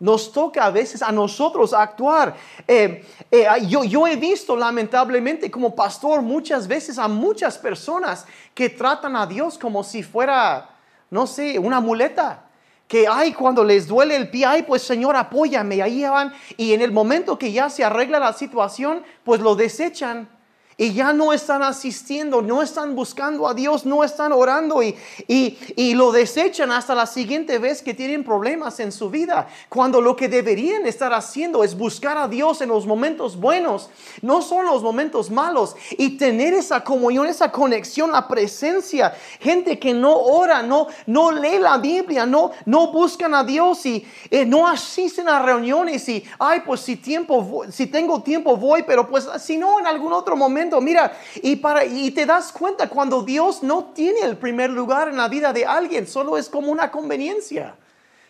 Nos 0.00 0.32
toca 0.32 0.64
a 0.64 0.70
veces 0.72 1.00
a 1.00 1.12
nosotros 1.12 1.72
actuar. 1.72 2.34
Eh, 2.66 3.06
eh, 3.30 3.46
yo, 3.68 3.84
yo 3.84 4.08
he 4.08 4.16
visto 4.16 4.56
lamentablemente 4.56 5.48
como 5.48 5.76
pastor 5.76 6.22
muchas 6.22 6.66
veces 6.66 6.98
a 6.98 7.06
muchas 7.06 7.56
personas 7.56 8.26
que 8.52 8.68
tratan 8.68 9.14
a 9.14 9.26
Dios 9.26 9.56
como 9.56 9.84
si 9.84 10.02
fuera, 10.02 10.70
no 11.08 11.24
sé, 11.28 11.56
una 11.56 11.78
muleta 11.78 12.45
que 12.88 13.06
ay, 13.08 13.32
cuando 13.32 13.64
les 13.64 13.86
duele 13.88 14.16
el 14.16 14.30
pie, 14.30 14.46
ay, 14.46 14.62
pues 14.62 14.82
Señor, 14.82 15.16
apóyame, 15.16 15.82
ahí 15.82 16.02
van, 16.04 16.32
y 16.56 16.72
en 16.72 16.82
el 16.82 16.92
momento 16.92 17.38
que 17.38 17.52
ya 17.52 17.68
se 17.68 17.84
arregla 17.84 18.20
la 18.20 18.32
situación, 18.32 19.02
pues 19.24 19.40
lo 19.40 19.56
desechan 19.56 20.28
y 20.78 20.92
ya 20.92 21.14
no 21.14 21.32
están 21.32 21.62
asistiendo, 21.62 22.42
no 22.42 22.60
están 22.60 22.94
buscando 22.94 23.48
a 23.48 23.54
Dios, 23.54 23.86
no 23.86 24.04
están 24.04 24.32
orando 24.32 24.82
y, 24.82 24.94
y, 25.26 25.94
lo 25.94 26.12
desechan 26.12 26.70
hasta 26.70 26.94
la 26.94 27.06
siguiente 27.06 27.58
vez 27.58 27.80
que 27.80 27.94
tienen 27.94 28.22
problemas 28.22 28.78
en 28.80 28.92
su 28.92 29.08
vida. 29.08 29.48
Cuando 29.70 30.02
lo 30.02 30.14
que 30.16 30.28
deberían 30.28 30.84
estar 30.84 31.14
haciendo 31.14 31.64
es 31.64 31.78
buscar 31.78 32.18
a 32.18 32.28
Dios 32.28 32.60
en 32.60 32.68
los 32.68 32.86
momentos 32.86 33.40
buenos, 33.40 33.88
no 34.20 34.42
son 34.42 34.66
los 34.66 34.82
momentos 34.82 35.30
malos 35.30 35.76
y 35.96 36.18
tener 36.18 36.52
esa 36.52 36.84
comunión, 36.84 37.26
esa 37.26 37.50
conexión, 37.50 38.12
la 38.12 38.28
presencia. 38.28 39.14
Gente 39.40 39.78
que 39.78 39.94
no 39.94 40.14
ora, 40.14 40.62
no, 40.62 40.88
no 41.06 41.32
lee 41.32 41.58
la 41.58 41.78
Biblia, 41.78 42.26
no, 42.26 42.50
no 42.66 42.92
buscan 42.92 43.34
a 43.34 43.44
Dios 43.44 43.86
y 43.86 44.06
eh, 44.30 44.44
no 44.44 44.68
asisten 44.68 45.26
a 45.26 45.38
reuniones 45.38 46.06
y, 46.10 46.22
ay, 46.38 46.60
pues 46.66 46.80
si, 46.80 46.96
tiempo, 46.96 47.62
si 47.70 47.86
tengo 47.86 48.22
tiempo 48.22 48.58
voy, 48.58 48.82
pero 48.82 49.08
pues 49.08 49.26
si 49.40 49.56
no, 49.56 49.80
en 49.80 49.86
algún 49.86 50.12
otro 50.12 50.36
momento 50.36 50.65
Mira, 50.80 51.16
y, 51.36 51.56
para, 51.56 51.84
y 51.84 52.10
te 52.10 52.26
das 52.26 52.52
cuenta 52.52 52.88
cuando 52.88 53.22
Dios 53.22 53.62
no 53.62 53.86
tiene 53.94 54.20
el 54.20 54.36
primer 54.36 54.70
lugar 54.70 55.08
en 55.08 55.16
la 55.16 55.28
vida 55.28 55.52
de 55.52 55.64
alguien, 55.64 56.06
solo 56.06 56.36
es 56.36 56.48
como 56.48 56.70
una 56.70 56.90
conveniencia. 56.90 57.76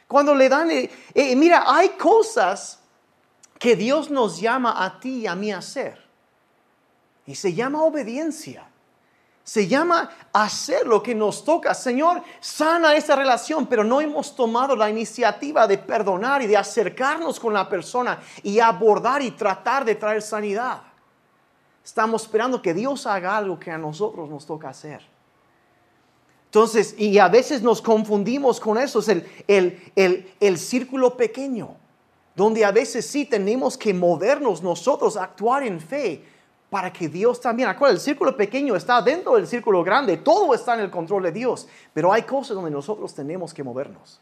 Cuando 0.06 0.34
le 0.34 0.48
dan, 0.48 0.70
eh, 0.70 0.90
eh, 1.14 1.34
mira, 1.34 1.64
hay 1.66 1.90
cosas 1.90 2.78
que 3.58 3.74
Dios 3.74 4.10
nos 4.10 4.40
llama 4.40 4.84
a 4.84 5.00
ti 5.00 5.20
y 5.20 5.26
a 5.26 5.34
mí 5.34 5.50
a 5.50 5.58
hacer. 5.58 6.04
Y 7.26 7.34
se 7.34 7.54
llama 7.54 7.82
obediencia. 7.82 8.68
Se 9.42 9.68
llama 9.68 10.10
hacer 10.32 10.86
lo 10.86 11.02
que 11.02 11.14
nos 11.14 11.44
toca. 11.44 11.72
Señor, 11.72 12.22
sana 12.40 12.96
esa 12.96 13.14
relación, 13.14 13.66
pero 13.66 13.84
no 13.84 14.00
hemos 14.00 14.34
tomado 14.34 14.74
la 14.74 14.90
iniciativa 14.90 15.66
de 15.66 15.78
perdonar 15.78 16.42
y 16.42 16.48
de 16.48 16.56
acercarnos 16.56 17.38
con 17.38 17.54
la 17.54 17.68
persona 17.68 18.20
y 18.42 18.58
abordar 18.58 19.22
y 19.22 19.30
tratar 19.30 19.84
de 19.84 19.94
traer 19.94 20.22
sanidad. 20.22 20.82
Estamos 21.86 22.22
esperando 22.22 22.60
que 22.60 22.74
Dios 22.74 23.06
haga 23.06 23.36
algo 23.36 23.60
que 23.60 23.70
a 23.70 23.78
nosotros 23.78 24.28
nos 24.28 24.44
toca 24.44 24.68
hacer. 24.68 25.02
Entonces, 26.46 26.96
y 26.98 27.16
a 27.20 27.28
veces 27.28 27.62
nos 27.62 27.80
confundimos 27.80 28.58
con 28.58 28.76
eso, 28.76 28.98
es 28.98 29.08
el, 29.08 29.24
el, 29.46 29.92
el, 29.94 30.34
el 30.40 30.58
círculo 30.58 31.16
pequeño, 31.16 31.76
donde 32.34 32.64
a 32.64 32.72
veces 32.72 33.06
sí 33.06 33.24
tenemos 33.24 33.78
que 33.78 33.94
movernos 33.94 34.64
nosotros, 34.64 35.16
actuar 35.16 35.62
en 35.62 35.78
fe, 35.78 36.24
para 36.68 36.92
que 36.92 37.08
Dios 37.08 37.40
también, 37.40 37.68
acuérdense, 37.68 38.00
el 38.00 38.04
círculo 38.04 38.36
pequeño 38.36 38.74
está 38.74 39.00
dentro 39.00 39.36
del 39.36 39.46
círculo 39.46 39.84
grande, 39.84 40.16
todo 40.16 40.54
está 40.54 40.74
en 40.74 40.80
el 40.80 40.90
control 40.90 41.22
de 41.22 41.30
Dios, 41.30 41.68
pero 41.94 42.12
hay 42.12 42.22
cosas 42.22 42.56
donde 42.56 42.72
nosotros 42.72 43.14
tenemos 43.14 43.54
que 43.54 43.62
movernos. 43.62 44.20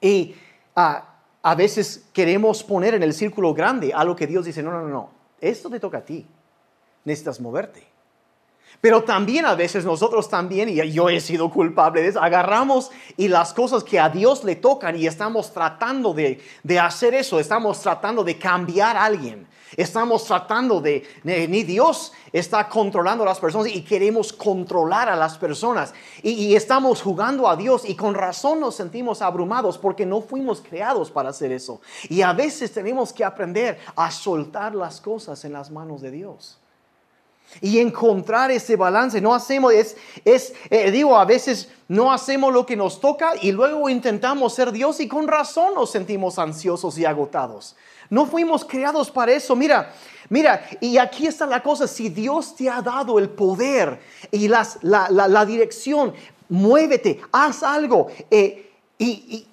Y 0.00 0.34
ah, 0.74 1.14
a 1.42 1.54
veces 1.54 2.08
queremos 2.14 2.64
poner 2.64 2.94
en 2.94 3.02
el 3.02 3.12
círculo 3.12 3.52
grande 3.52 3.92
algo 3.92 4.16
que 4.16 4.26
Dios 4.26 4.46
dice, 4.46 4.62
no, 4.62 4.70
no, 4.70 4.80
no, 4.80 4.88
no, 4.88 5.10
esto 5.42 5.68
te 5.68 5.78
toca 5.78 5.98
a 5.98 6.04
ti, 6.06 6.26
necesitas 7.08 7.40
moverte. 7.40 7.86
Pero 8.80 9.02
también 9.02 9.44
a 9.44 9.56
veces 9.56 9.84
nosotros 9.84 10.28
también, 10.30 10.68
y 10.68 10.92
yo 10.92 11.08
he 11.08 11.20
sido 11.20 11.50
culpable 11.50 12.00
de 12.00 12.08
eso, 12.08 12.22
agarramos 12.22 12.92
y 13.16 13.26
las 13.26 13.52
cosas 13.52 13.82
que 13.82 13.98
a 13.98 14.08
Dios 14.08 14.44
le 14.44 14.54
tocan 14.54 14.96
y 14.96 15.08
estamos 15.08 15.52
tratando 15.52 16.14
de, 16.14 16.40
de 16.62 16.78
hacer 16.78 17.14
eso, 17.14 17.40
estamos 17.40 17.80
tratando 17.80 18.22
de 18.22 18.38
cambiar 18.38 18.96
a 18.96 19.04
alguien, 19.04 19.48
Estamos 19.76 20.24
tratando 20.24 20.80
de, 20.80 21.06
ni 21.24 21.62
Dios 21.62 22.12
está 22.32 22.68
controlando 22.68 23.22
a 23.24 23.26
las 23.26 23.38
personas 23.38 23.68
y 23.68 23.82
queremos 23.82 24.32
controlar 24.32 25.08
a 25.08 25.16
las 25.16 25.36
personas. 25.36 25.92
Y, 26.22 26.54
estamos 26.54 27.02
jugando 27.02 27.48
a 27.48 27.56
Dios 27.56 27.88
y 27.88 27.94
con 27.94 28.14
razón 28.14 28.60
nos 28.60 28.76
sentimos 28.76 29.20
abrumados 29.20 29.76
porque 29.76 30.06
no 30.06 30.20
fuimos 30.20 30.60
creados 30.60 31.10
para 31.10 31.30
hacer 31.30 31.52
eso. 31.52 31.80
Y 32.08 32.22
a 32.22 32.32
veces 32.32 32.72
tenemos 32.72 33.12
que 33.12 33.24
aprender 33.24 33.78
a 33.94 34.10
soltar 34.10 34.74
las 34.74 35.00
cosas 35.00 35.44
en 35.44 35.52
las 35.52 35.70
manos 35.70 36.00
de 36.00 36.10
Dios. 36.10 36.58
Y 37.60 37.78
encontrar 37.78 38.50
ese 38.50 38.76
balance. 38.76 39.20
No 39.20 39.34
hacemos, 39.34 39.72
es, 39.72 39.96
es 40.24 40.52
eh, 40.70 40.90
digo, 40.90 41.18
a 41.18 41.24
veces 41.24 41.68
no 41.88 42.12
hacemos 42.12 42.52
lo 42.52 42.66
que 42.66 42.76
nos 42.76 43.00
toca 43.00 43.32
y 43.40 43.52
luego 43.52 43.88
intentamos 43.88 44.54
ser 44.54 44.72
Dios 44.72 45.00
y 45.00 45.08
con 45.08 45.26
razón 45.26 45.74
nos 45.74 45.90
sentimos 45.90 46.38
ansiosos 46.38 46.98
y 46.98 47.04
agotados. 47.04 47.74
No 48.10 48.26
fuimos 48.26 48.64
creados 48.64 49.10
para 49.10 49.32
eso. 49.32 49.54
Mira, 49.56 49.92
mira, 50.28 50.66
y 50.80 50.98
aquí 50.98 51.26
está 51.26 51.46
la 51.46 51.62
cosa. 51.62 51.86
Si 51.86 52.08
Dios 52.08 52.54
te 52.56 52.68
ha 52.68 52.80
dado 52.80 53.18
el 53.18 53.28
poder 53.28 54.00
y 54.30 54.48
las, 54.48 54.78
la, 54.82 55.44
dirección, 55.44 56.14
muévete, 56.48 57.20
haz 57.32 57.62
algo. 57.62 58.08
Eh, 58.30 58.70
y, 58.98 59.06
y 59.06 59.48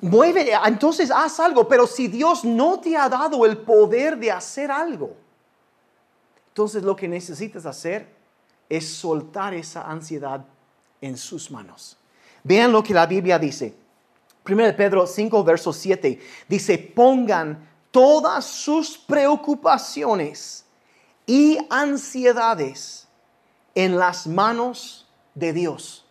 muévete, 0.00 0.52
entonces 0.64 1.10
haz 1.10 1.38
algo. 1.40 1.68
Pero 1.68 1.86
si 1.86 2.08
Dios 2.08 2.44
no 2.44 2.80
te 2.80 2.96
ha 2.96 3.08
dado 3.08 3.46
el 3.46 3.58
poder 3.58 4.18
de 4.18 4.32
hacer 4.32 4.70
algo, 4.70 5.21
entonces 6.52 6.82
lo 6.82 6.94
que 6.94 7.08
necesitas 7.08 7.64
hacer 7.64 8.06
es 8.68 8.86
soltar 8.86 9.54
esa 9.54 9.90
ansiedad 9.90 10.44
en 11.00 11.16
sus 11.16 11.50
manos. 11.50 11.96
Vean 12.44 12.70
lo 12.70 12.82
que 12.82 12.92
la 12.92 13.06
Biblia 13.06 13.38
dice. 13.38 13.74
1 14.46 14.76
Pedro 14.76 15.06
5, 15.06 15.44
verso 15.44 15.72
7 15.72 16.20
dice, 16.46 16.76
pongan 16.76 17.66
todas 17.90 18.44
sus 18.44 18.98
preocupaciones 18.98 20.66
y 21.24 21.56
ansiedades 21.70 23.08
en 23.74 23.96
las 23.96 24.26
manos 24.26 25.08
de 25.34 25.54
Dios. 25.54 26.04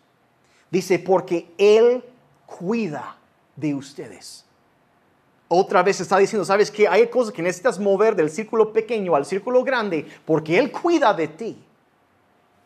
Dice, 0.72 0.98
porque 0.98 1.54
Él 1.60 2.04
cuida 2.48 3.16
de 3.56 3.76
ustedes. 3.76 4.44
Otra 5.54 5.84
vez 5.84 6.00
está 6.00 6.18
diciendo, 6.18 6.46
sabes 6.46 6.72
que 6.72 6.88
hay 6.88 7.08
cosas 7.08 7.34
que 7.34 7.42
necesitas 7.42 7.78
mover 7.78 8.16
del 8.16 8.30
círculo 8.30 8.72
pequeño 8.72 9.18
al 9.18 9.26
círculo 9.26 9.66
grande 9.66 10.08
porque 10.24 10.58
Él 10.58 10.72
cuida 10.72 11.14
de 11.14 11.28
ti. 11.28 11.62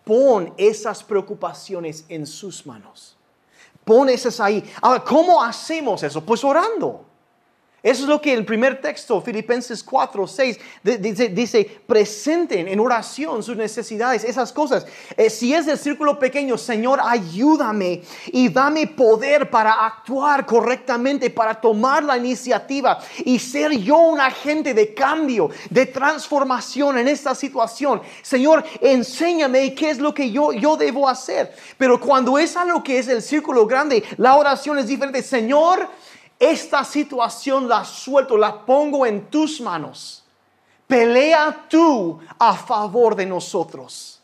Pon 0.04 0.54
esas 0.56 1.04
preocupaciones 1.04 2.06
en 2.10 2.28
sus 2.28 2.63
manos. 2.63 3.17
Pon 3.84 4.08
esas 4.08 4.39
ahí. 4.39 4.63
Ahora, 4.84 5.04
¿cómo 5.04 5.41
hacemos 5.41 6.04
eso? 6.04 6.24
Pues 6.24 6.43
orando. 6.43 7.05
Eso 7.86 8.02
es 8.02 8.10
lo 8.10 8.19
que 8.19 8.34
el 8.34 8.43
primer 8.45 8.82
texto, 8.82 9.21
Filipenses 9.21 9.84
4, 9.84 10.26
6, 10.26 10.60
dice, 10.82 11.30
dice 11.30 11.82
presenten 11.86 12.67
en 12.67 12.80
oración 12.80 13.43
sus 13.43 13.56
necesidades, 13.56 14.24
esas 14.24 14.52
cosas. 14.52 14.88
Eh, 15.15 15.30
si 15.30 15.54
es 15.54 15.67
del 15.67 15.78
círculo 15.78 16.17
pequeño, 16.17 16.58
Señor, 16.58 17.00
ayúdame 17.00 18.02
y 18.32 18.50
dame 18.50 18.88
poder 18.88 19.52
para 19.52 19.86
actuar 19.86 20.48
correctamente, 20.48 21.30
para 21.30 21.54
tomar 21.54 22.04
la 22.04 22.17
iniciativa 22.17 22.98
y 23.24 23.38
ser 23.38 23.71
yo 23.74 23.98
un 23.98 24.19
agente 24.19 24.74
de 24.74 24.95
cambio, 24.95 25.52
de 25.69 25.86
transformación 25.86 26.98
en 26.98 27.08
esta 27.08 27.36
situación. 27.36 28.02
Señor, 28.24 28.63
enséñame 28.82 29.76
qué 29.76 29.91
es 29.91 30.00
lo 30.00 30.12
que 30.12 30.32
yo, 30.32 30.54
yo 30.54 30.76
debo 30.76 31.08
hacer. 31.08 31.56
Pero 31.78 32.02
cuando 32.02 32.39
es 32.39 32.58
algo 32.58 32.84
que 32.84 32.98
es 32.98 33.08
el 33.10 33.21
círculo 33.21 33.67
grande, 33.67 34.04
la 34.17 34.38
oración 34.38 34.80
es 34.80 34.88
diferente. 34.88 35.21
Señor, 35.21 35.88
esta 36.39 36.84
situación 36.84 37.67
la 37.67 37.84
suelto, 37.86 38.38
la 38.38 38.65
pongo 38.65 39.06
en 39.06 39.30
tus 39.30 39.62
manos. 39.62 40.24
Pelea 40.88 41.65
tú 41.69 42.19
a 42.38 42.54
favor 42.54 43.15
de 43.15 43.26
nosotros. 43.26 44.19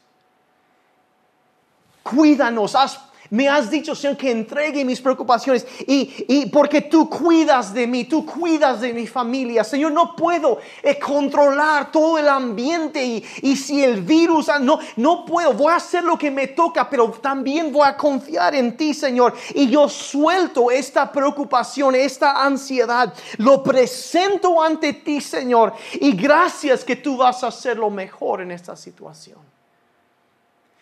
Cuídanos, 2.03 2.75
haz 2.75 2.99
me 3.31 3.47
has 3.47 3.71
dicho, 3.71 3.95
Señor, 3.95 4.17
que 4.17 4.29
entregue 4.29 4.83
mis 4.83 4.99
preocupaciones 4.99 5.65
y, 5.87 6.47
porque 6.47 6.81
tú 6.81 7.09
cuidas 7.09 7.73
de 7.73 7.87
mí, 7.87 8.03
tú 8.03 8.25
cuidas 8.25 8.81
de 8.81 8.91
mi 8.91 9.07
familia. 9.07 9.63
Señor, 9.63 9.93
no 9.93 10.17
puedo 10.17 10.59
eh, 10.83 10.99
controlar 10.99 11.93
todo 11.93 12.17
el 12.17 12.27
ambiente 12.27 13.01
y, 13.01 13.23
y, 13.41 13.55
si 13.55 13.81
el 13.85 14.01
virus, 14.01 14.49
ah, 14.49 14.59
no, 14.59 14.79
no 14.97 15.23
puedo, 15.25 15.53
voy 15.53 15.71
a 15.71 15.77
hacer 15.77 16.03
lo 16.03 16.17
que 16.17 16.29
me 16.29 16.47
toca, 16.47 16.89
pero 16.89 17.09
también 17.09 17.71
voy 17.71 17.87
a 17.87 17.95
confiar 17.95 18.53
en 18.53 18.75
ti, 18.75 18.93
Señor. 18.93 19.33
Y 19.55 19.69
yo 19.69 19.87
suelto 19.87 20.69
esta 20.69 21.09
preocupación, 21.09 21.95
esta 21.95 22.43
ansiedad, 22.43 23.13
lo 23.37 23.63
presento 23.63 24.61
ante 24.61 24.91
ti, 24.91 25.21
Señor. 25.21 25.71
Y 25.93 26.11
gracias 26.17 26.83
que 26.83 26.97
tú 26.97 27.15
vas 27.15 27.45
a 27.45 27.47
hacer 27.47 27.77
lo 27.77 27.89
mejor 27.89 28.41
en 28.41 28.51
esta 28.51 28.75
situación 28.75 29.51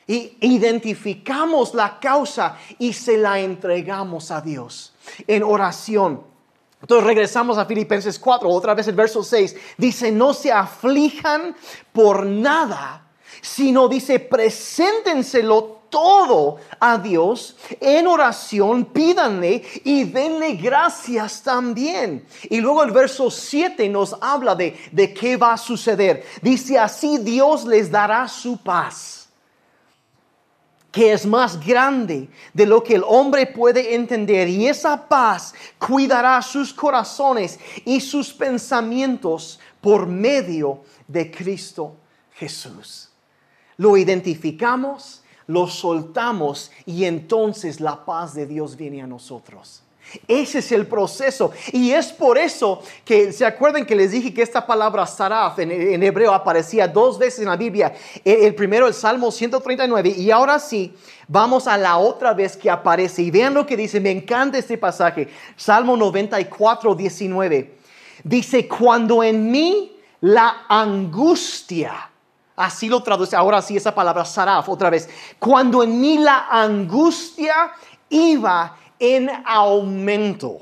y 0.09 0.35
identificamos 0.41 1.75
la 1.75 1.99
causa 1.99 2.57
y 2.79 2.93
se 2.93 3.15
la 3.15 3.39
entregamos 3.39 4.31
a 4.31 4.41
Dios 4.41 4.91
en 5.27 5.43
oración. 5.43 6.23
Entonces 6.81 7.05
regresamos 7.05 7.59
a 7.59 7.65
Filipenses 7.65 8.17
4, 8.17 8.49
otra 8.49 8.73
vez 8.73 8.87
el 8.87 8.95
verso 8.95 9.23
6. 9.23 9.55
Dice, 9.77 10.11
no 10.11 10.33
se 10.33 10.51
aflijan 10.51 11.55
por 11.93 12.25
nada, 12.25 13.05
sino 13.39 13.87
dice, 13.87 14.19
preséntenselo 14.19 15.77
todo 15.91 16.57
a 16.79 16.97
Dios 16.97 17.55
en 17.79 18.07
oración, 18.07 18.85
pídanle 18.85 19.63
y 19.83 20.05
denle 20.05 20.53
gracias 20.53 21.43
también. 21.43 22.25
Y 22.49 22.61
luego 22.61 22.81
el 22.81 22.91
verso 22.91 23.29
7 23.29 23.87
nos 23.89 24.15
habla 24.19 24.55
de, 24.55 24.75
de 24.91 25.13
qué 25.13 25.37
va 25.37 25.53
a 25.53 25.57
suceder. 25.57 26.25
Dice, 26.41 26.79
así 26.79 27.19
Dios 27.19 27.65
les 27.65 27.91
dará 27.91 28.27
su 28.27 28.57
paz 28.57 29.18
que 30.91 31.13
es 31.13 31.25
más 31.25 31.63
grande 31.63 32.29
de 32.53 32.65
lo 32.65 32.83
que 32.83 32.95
el 32.95 33.03
hombre 33.05 33.45
puede 33.45 33.95
entender. 33.95 34.47
Y 34.47 34.67
esa 34.67 35.07
paz 35.07 35.53
cuidará 35.77 36.41
sus 36.41 36.73
corazones 36.73 37.59
y 37.85 38.01
sus 38.01 38.33
pensamientos 38.33 39.59
por 39.81 40.07
medio 40.07 40.81
de 41.07 41.29
Cristo 41.29 41.95
Jesús. 42.33 43.09
Lo 43.77 43.97
identificamos, 43.97 45.23
lo 45.47 45.67
soltamos 45.67 46.71
y 46.85 47.05
entonces 47.05 47.79
la 47.79 48.03
paz 48.03 48.33
de 48.33 48.45
Dios 48.45 48.75
viene 48.75 49.01
a 49.01 49.07
nosotros. 49.07 49.83
Ese 50.27 50.59
es 50.59 50.71
el 50.71 50.87
proceso. 50.87 51.51
Y 51.71 51.91
es 51.91 52.07
por 52.07 52.37
eso 52.37 52.81
que, 53.05 53.31
¿se 53.31 53.45
acuerdan 53.45 53.85
que 53.85 53.95
les 53.95 54.11
dije 54.11 54.33
que 54.33 54.41
esta 54.41 54.65
palabra 54.65 55.05
saraf 55.05 55.59
en, 55.59 56.01
hebreo 56.03 56.33
aparecía 56.33 56.87
dos 56.87 57.17
veces 57.17 57.39
en 57.39 57.45
la 57.45 57.57
Biblia? 57.57 57.93
El, 58.23 58.55
primero, 58.55 58.87
el 58.87 58.93
Salmo 58.93 59.31
139. 59.31 60.09
Y 60.09 60.31
ahora 60.31 60.59
sí, 60.59 60.93
vamos 61.27 61.67
a 61.67 61.77
la 61.77 61.97
otra 61.97 62.33
vez 62.33 62.57
que 62.57 62.69
aparece. 62.69 63.21
Y 63.21 63.31
vean 63.31 63.53
lo 63.53 63.65
que 63.65 63.77
dice, 63.77 63.99
me 63.99 64.11
encanta 64.11 64.57
este 64.57 64.77
pasaje. 64.77 65.27
Salmo 65.55 65.95
94, 65.95 66.95
19. 66.95 67.77
Dice, 68.23 68.67
cuando 68.67 69.23
en 69.23 69.49
mí 69.49 69.95
la 70.21 70.65
angustia 70.67 72.09
Así 72.59 72.89
lo 72.89 73.01
traduce 73.01 73.37
ahora 73.37 73.61
sí 73.61 73.77
esa 73.77 73.95
palabra 73.95 74.25
saraf 74.25 74.67
otra 74.67 74.89
vez. 74.89 75.09
Cuando 75.39 75.81
en 75.81 76.01
mí 76.01 76.17
la 76.17 76.47
angustia 76.51 77.71
iba 78.09 78.75
en 78.99 79.29
aumento. 79.45 80.61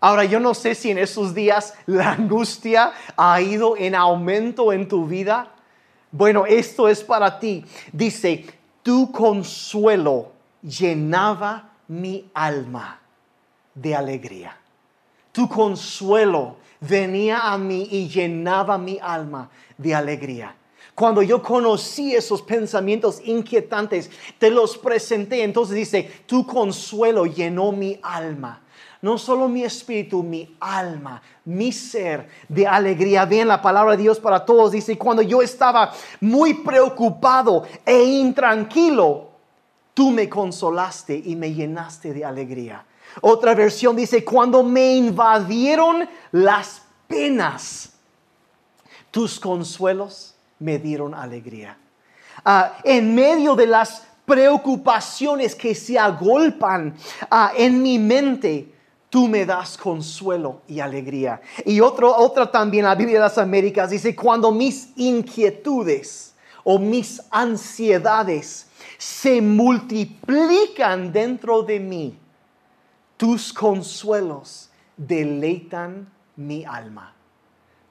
Ahora, 0.00 0.24
yo 0.24 0.38
no 0.38 0.54
sé 0.54 0.74
si 0.74 0.90
en 0.90 0.98
esos 0.98 1.34
días 1.34 1.74
la 1.86 2.12
angustia 2.12 2.92
ha 3.16 3.40
ido 3.40 3.76
en 3.76 3.94
aumento 3.94 4.72
en 4.72 4.86
tu 4.86 5.06
vida. 5.06 5.50
Bueno, 6.12 6.46
esto 6.46 6.88
es 6.88 7.02
para 7.02 7.38
ti. 7.38 7.64
Dice, 7.92 8.46
tu 8.82 9.10
consuelo 9.10 10.32
llenaba 10.62 11.70
mi 11.88 12.30
alma 12.34 13.00
de 13.74 13.94
alegría. 13.94 14.56
Tu 15.32 15.48
consuelo 15.48 16.56
venía 16.80 17.40
a 17.40 17.58
mí 17.58 17.88
y 17.90 18.08
llenaba 18.08 18.78
mi 18.78 18.98
alma 19.00 19.50
de 19.76 19.94
alegría. 19.94 20.54
Cuando 20.98 21.22
yo 21.22 21.40
conocí 21.40 22.12
esos 22.12 22.42
pensamientos 22.42 23.20
inquietantes, 23.24 24.10
te 24.36 24.50
los 24.50 24.76
presenté. 24.76 25.44
Entonces 25.44 25.76
dice, 25.76 26.10
tu 26.26 26.44
consuelo 26.44 27.24
llenó 27.24 27.70
mi 27.70 28.00
alma 28.02 28.62
no 29.00 29.16
solo 29.16 29.46
mi 29.46 29.62
espíritu, 29.62 30.24
mi 30.24 30.56
alma, 30.58 31.22
mi 31.44 31.70
ser 31.70 32.28
de 32.48 32.66
alegría. 32.66 33.26
Bien, 33.26 33.46
la 33.46 33.62
palabra 33.62 33.92
de 33.92 34.02
Dios 34.02 34.18
para 34.18 34.44
todos 34.44 34.72
dice, 34.72 34.98
cuando 34.98 35.22
yo 35.22 35.40
estaba 35.40 35.92
muy 36.20 36.54
preocupado 36.54 37.62
e 37.86 38.02
intranquilo, 38.02 39.28
tú 39.94 40.10
me 40.10 40.28
consolaste 40.28 41.22
y 41.24 41.36
me 41.36 41.54
llenaste 41.54 42.12
de 42.12 42.24
alegría. 42.24 42.84
Otra 43.20 43.54
versión 43.54 43.94
dice, 43.94 44.24
cuando 44.24 44.64
me 44.64 44.96
invadieron 44.96 46.08
las 46.32 46.82
penas, 47.06 47.92
tus 49.12 49.38
consuelos 49.38 50.34
me 50.58 50.78
dieron 50.78 51.14
alegría. 51.14 51.76
Ah, 52.44 52.78
en 52.84 53.14
medio 53.14 53.54
de 53.54 53.66
las 53.66 54.04
preocupaciones 54.24 55.54
que 55.54 55.74
se 55.74 55.98
agolpan 55.98 56.94
ah, 57.30 57.52
en 57.56 57.82
mi 57.82 57.98
mente, 57.98 58.72
tú 59.10 59.26
me 59.26 59.46
das 59.46 59.76
consuelo 59.76 60.62
y 60.68 60.80
alegría. 60.80 61.40
Y 61.64 61.80
otro, 61.80 62.14
otra 62.14 62.50
también, 62.50 62.84
la 62.84 62.94
Biblia 62.94 63.18
de 63.18 63.24
las 63.24 63.38
Américas 63.38 63.90
dice, 63.90 64.14
cuando 64.14 64.52
mis 64.52 64.90
inquietudes 64.96 66.34
o 66.62 66.78
mis 66.78 67.22
ansiedades 67.30 68.66
se 68.98 69.40
multiplican 69.40 71.12
dentro 71.12 71.62
de 71.62 71.80
mí, 71.80 72.18
tus 73.16 73.52
consuelos 73.52 74.70
deleitan 74.96 76.08
mi 76.36 76.64
alma 76.64 77.17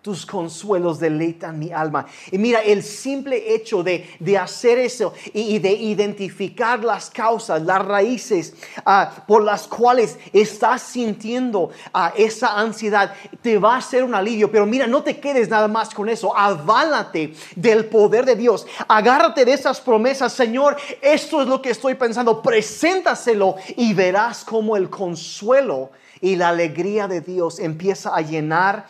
tus 0.07 0.25
consuelos 0.25 1.01
deleitan 1.01 1.59
mi 1.59 1.73
alma. 1.73 2.05
Y 2.31 2.37
mira, 2.37 2.61
el 2.61 2.81
simple 2.81 3.53
hecho 3.53 3.83
de, 3.83 4.37
hacer 4.39 4.79
eso 4.79 5.13
y, 5.33 5.59
de 5.59 5.73
identificar 5.73 6.81
las 6.81 7.09
causas, 7.09 7.61
las 7.63 7.85
raíces 7.85 8.53
ah, 8.85 9.25
por 9.27 9.43
las 9.43 9.67
cuales 9.67 10.17
estás 10.31 10.81
sintiendo 10.81 11.71
ah, 11.93 12.13
esa 12.15 12.57
ansiedad, 12.57 13.13
te 13.41 13.57
va 13.57 13.75
a 13.75 13.81
ser 13.81 14.05
un 14.05 14.15
alivio. 14.15 14.49
Pero 14.49 14.65
mira, 14.65 14.87
no 14.87 15.03
te 15.03 15.19
quedes 15.19 15.49
nada 15.49 15.67
más 15.67 15.93
con 15.93 16.07
eso. 16.07 16.33
Aválate 16.37 17.33
del 17.57 17.83
poder 17.87 18.23
de 18.23 18.37
Dios. 18.37 18.65
Agárrate 18.87 19.43
de 19.43 19.51
esas 19.51 19.81
promesas. 19.81 20.31
Señor, 20.31 20.77
esto 21.01 21.41
es 21.41 21.49
lo 21.49 21.61
que 21.61 21.71
estoy 21.71 21.95
pensando. 21.95 22.41
Preséntaselo 22.41 23.57
y 23.75 23.93
verás 23.93 24.45
cómo 24.45 24.77
el 24.77 24.89
consuelo 24.89 25.89
y 26.21 26.35
la 26.35 26.49
alegría 26.49 27.07
de 27.07 27.21
Dios 27.21 27.59
empieza 27.59 28.15
a 28.15 28.21
llenar 28.21 28.87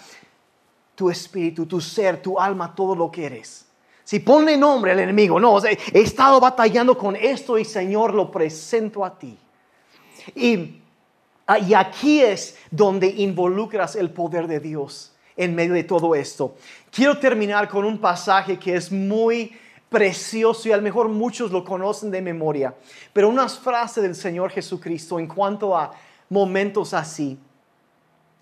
tu 0.98 1.12
espíritu, 1.12 1.68
tu 1.68 1.80
ser, 1.80 2.20
tu 2.20 2.40
alma, 2.40 2.74
todo 2.74 2.96
lo 2.96 3.12
que 3.12 3.28
eres. 3.28 3.68
Si 4.04 4.20
ponle 4.20 4.58
nombre 4.58 4.94
al 4.94 5.00
enemigo, 5.00 5.40
no, 5.40 5.64
he 5.64 5.78
estado 5.94 6.40
batallando 6.40 6.98
con 6.98 7.16
esto 7.16 7.60
y 7.60 7.66
Señor 7.66 8.16
lo 8.16 8.32
presento 8.32 9.06
a 9.06 9.16
ti. 9.16 9.38
Y, 10.34 10.82
ah, 11.46 11.60
y 11.60 11.76
aquí 11.76 12.22
es 12.22 12.58
donde 12.72 13.06
involucras 13.10 13.96
el 13.96 14.10
poder 14.10 14.48
de 14.48 14.60
Dios 14.60 15.14
en 15.36 15.54
medio 15.54 15.76
de 15.76 15.84
todo 15.84 16.16
esto. 16.16 16.56
Quiero 16.90 17.20
terminar 17.20 17.70
con 17.70 17.86
un 17.86 18.00
pasaje 18.00 18.58
que 18.58 18.76
es 18.76 18.92
muy 18.92 19.56
precioso 19.90 20.68
y 20.68 20.72
a 20.72 20.78
lo 20.78 20.84
mejor 20.84 21.10
muchos 21.10 21.52
lo 21.52 21.64
conocen 21.64 22.10
de 22.10 22.24
memoria, 22.24 22.74
pero 23.14 23.30
unas 23.30 23.60
frases 23.60 24.02
del 24.02 24.16
Señor 24.16 24.50
Jesucristo 24.50 25.20
en 25.20 25.28
cuanto 25.28 25.78
a 25.78 25.94
momentos 26.28 26.96
así 26.96 27.38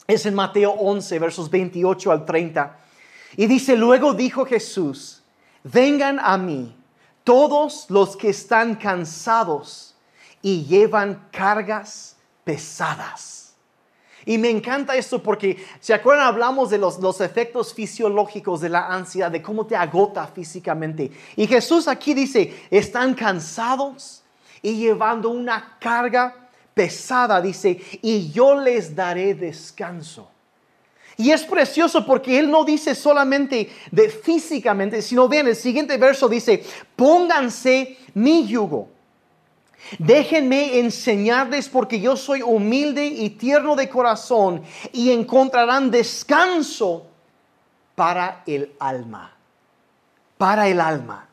es 0.07 0.25
en 0.25 0.35
Mateo 0.35 0.71
11, 0.71 1.19
versos 1.19 1.49
28 1.49 2.11
al 2.11 2.25
30. 2.25 2.77
Y 3.37 3.47
dice, 3.47 3.75
luego 3.75 4.13
dijo 4.13 4.45
Jesús, 4.45 5.23
vengan 5.63 6.19
a 6.21 6.37
mí 6.37 6.75
todos 7.23 7.87
los 7.89 8.15
que 8.15 8.29
están 8.29 8.75
cansados 8.75 9.95
y 10.41 10.63
llevan 10.65 11.27
cargas 11.31 12.15
pesadas. 12.43 13.55
Y 14.25 14.37
me 14.37 14.49
encanta 14.49 14.95
esto 14.95 15.21
porque, 15.21 15.63
¿se 15.79 15.93
acuerdan? 15.93 16.25
Hablamos 16.25 16.71
de 16.71 16.79
los, 16.79 16.99
los 16.99 17.21
efectos 17.21 17.73
fisiológicos 17.73 18.61
de 18.61 18.69
la 18.69 18.87
ansiedad, 18.87 19.29
de 19.29 19.41
cómo 19.41 19.67
te 19.67 19.75
agota 19.75 20.25
físicamente. 20.27 21.11
Y 21.35 21.45
Jesús 21.45 21.87
aquí 21.87 22.13
dice, 22.15 22.67
están 22.71 23.13
cansados 23.13 24.23
y 24.63 24.77
llevando 24.77 25.29
una 25.29 25.77
carga 25.79 26.44
pesada, 26.75 27.41
dice, 27.41 27.81
y 28.03 28.29
yo 28.31 28.61
les 28.61 28.95
daré 28.95 29.33
descanso. 29.33 30.29
Y 31.17 31.31
es 31.31 31.43
precioso 31.43 32.05
porque 32.05 32.37
Él 32.37 32.51
no 32.51 32.65
dice 32.65 32.93
solamente 32.93 33.71
de 33.89 34.09
físicamente, 34.09 35.01
sino 35.01 35.27
bien, 35.29 35.47
el 35.47 35.55
siguiente 35.55 35.97
verso 35.97 36.27
dice, 36.27 36.63
pónganse 36.95 37.97
mi 38.13 38.45
yugo. 38.45 38.89
Déjenme 39.97 40.79
enseñarles 40.79 41.69
porque 41.69 41.99
yo 41.99 42.17
soy 42.17 42.41
humilde 42.41 43.05
y 43.05 43.29
tierno 43.31 43.75
de 43.75 43.87
corazón 43.87 44.63
y 44.91 45.11
encontrarán 45.11 45.91
descanso 45.91 47.05
para 47.93 48.43
el 48.45 48.73
alma. 48.79 49.31
Para 50.37 50.67
el 50.67 50.81
alma. 50.81 51.29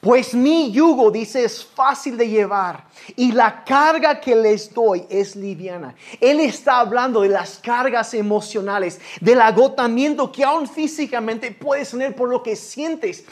Pues 0.00 0.32
mi 0.32 0.72
yugo, 0.72 1.10
dice, 1.10 1.44
es 1.44 1.62
fácil 1.62 2.16
de 2.16 2.26
llevar 2.26 2.84
y 3.16 3.32
la 3.32 3.64
carga 3.64 4.18
que 4.18 4.34
les 4.34 4.72
doy 4.72 5.04
es 5.10 5.36
liviana. 5.36 5.94
Él 6.18 6.40
está 6.40 6.80
hablando 6.80 7.20
de 7.20 7.28
las 7.28 7.58
cargas 7.58 8.14
emocionales, 8.14 8.98
del 9.20 9.42
agotamiento 9.42 10.32
que 10.32 10.42
aún 10.42 10.66
físicamente 10.66 11.50
puedes 11.52 11.90
tener 11.90 12.16
por 12.16 12.30
lo 12.30 12.42
que 12.42 12.56
sientes 12.56 13.24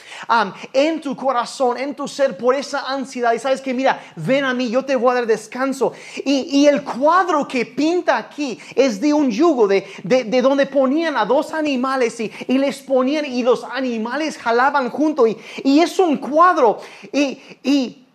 en 0.71 1.01
tu 1.01 1.15
corazón, 1.15 1.77
en 1.79 1.95
tu 1.95 2.07
ser, 2.07 2.37
por 2.37 2.53
esa 2.53 2.87
ansiedad. 2.87 3.33
Y 3.33 3.39
sabes 3.39 3.61
que, 3.61 3.73
mira, 3.73 3.99
ven 4.15 4.45
a 4.45 4.53
mí, 4.53 4.69
yo 4.69 4.85
te 4.85 4.95
voy 4.95 5.11
a 5.11 5.15
dar 5.15 5.25
descanso. 5.25 5.93
Y, 6.23 6.67
el 6.69 6.83
cuadro 6.83 7.47
que 7.47 7.65
pinta 7.65 8.15
aquí 8.17 8.59
es 8.75 9.01
de 9.01 9.11
un 9.11 9.31
yugo, 9.31 9.67
de, 9.67 9.87
de, 10.03 10.41
donde 10.41 10.67
ponían 10.67 11.17
a 11.17 11.25
dos 11.25 11.51
animales 11.51 12.19
y, 12.19 12.31
les 12.47 12.79
ponían 12.79 13.25
y 13.25 13.41
los 13.41 13.63
animales 13.63 14.37
jalaban 14.37 14.91
junto. 14.91 15.25
Y, 15.25 15.35
y 15.63 15.79
es 15.79 15.97
un 15.97 16.17
cuadro 16.17 16.58
y, 17.11 18.05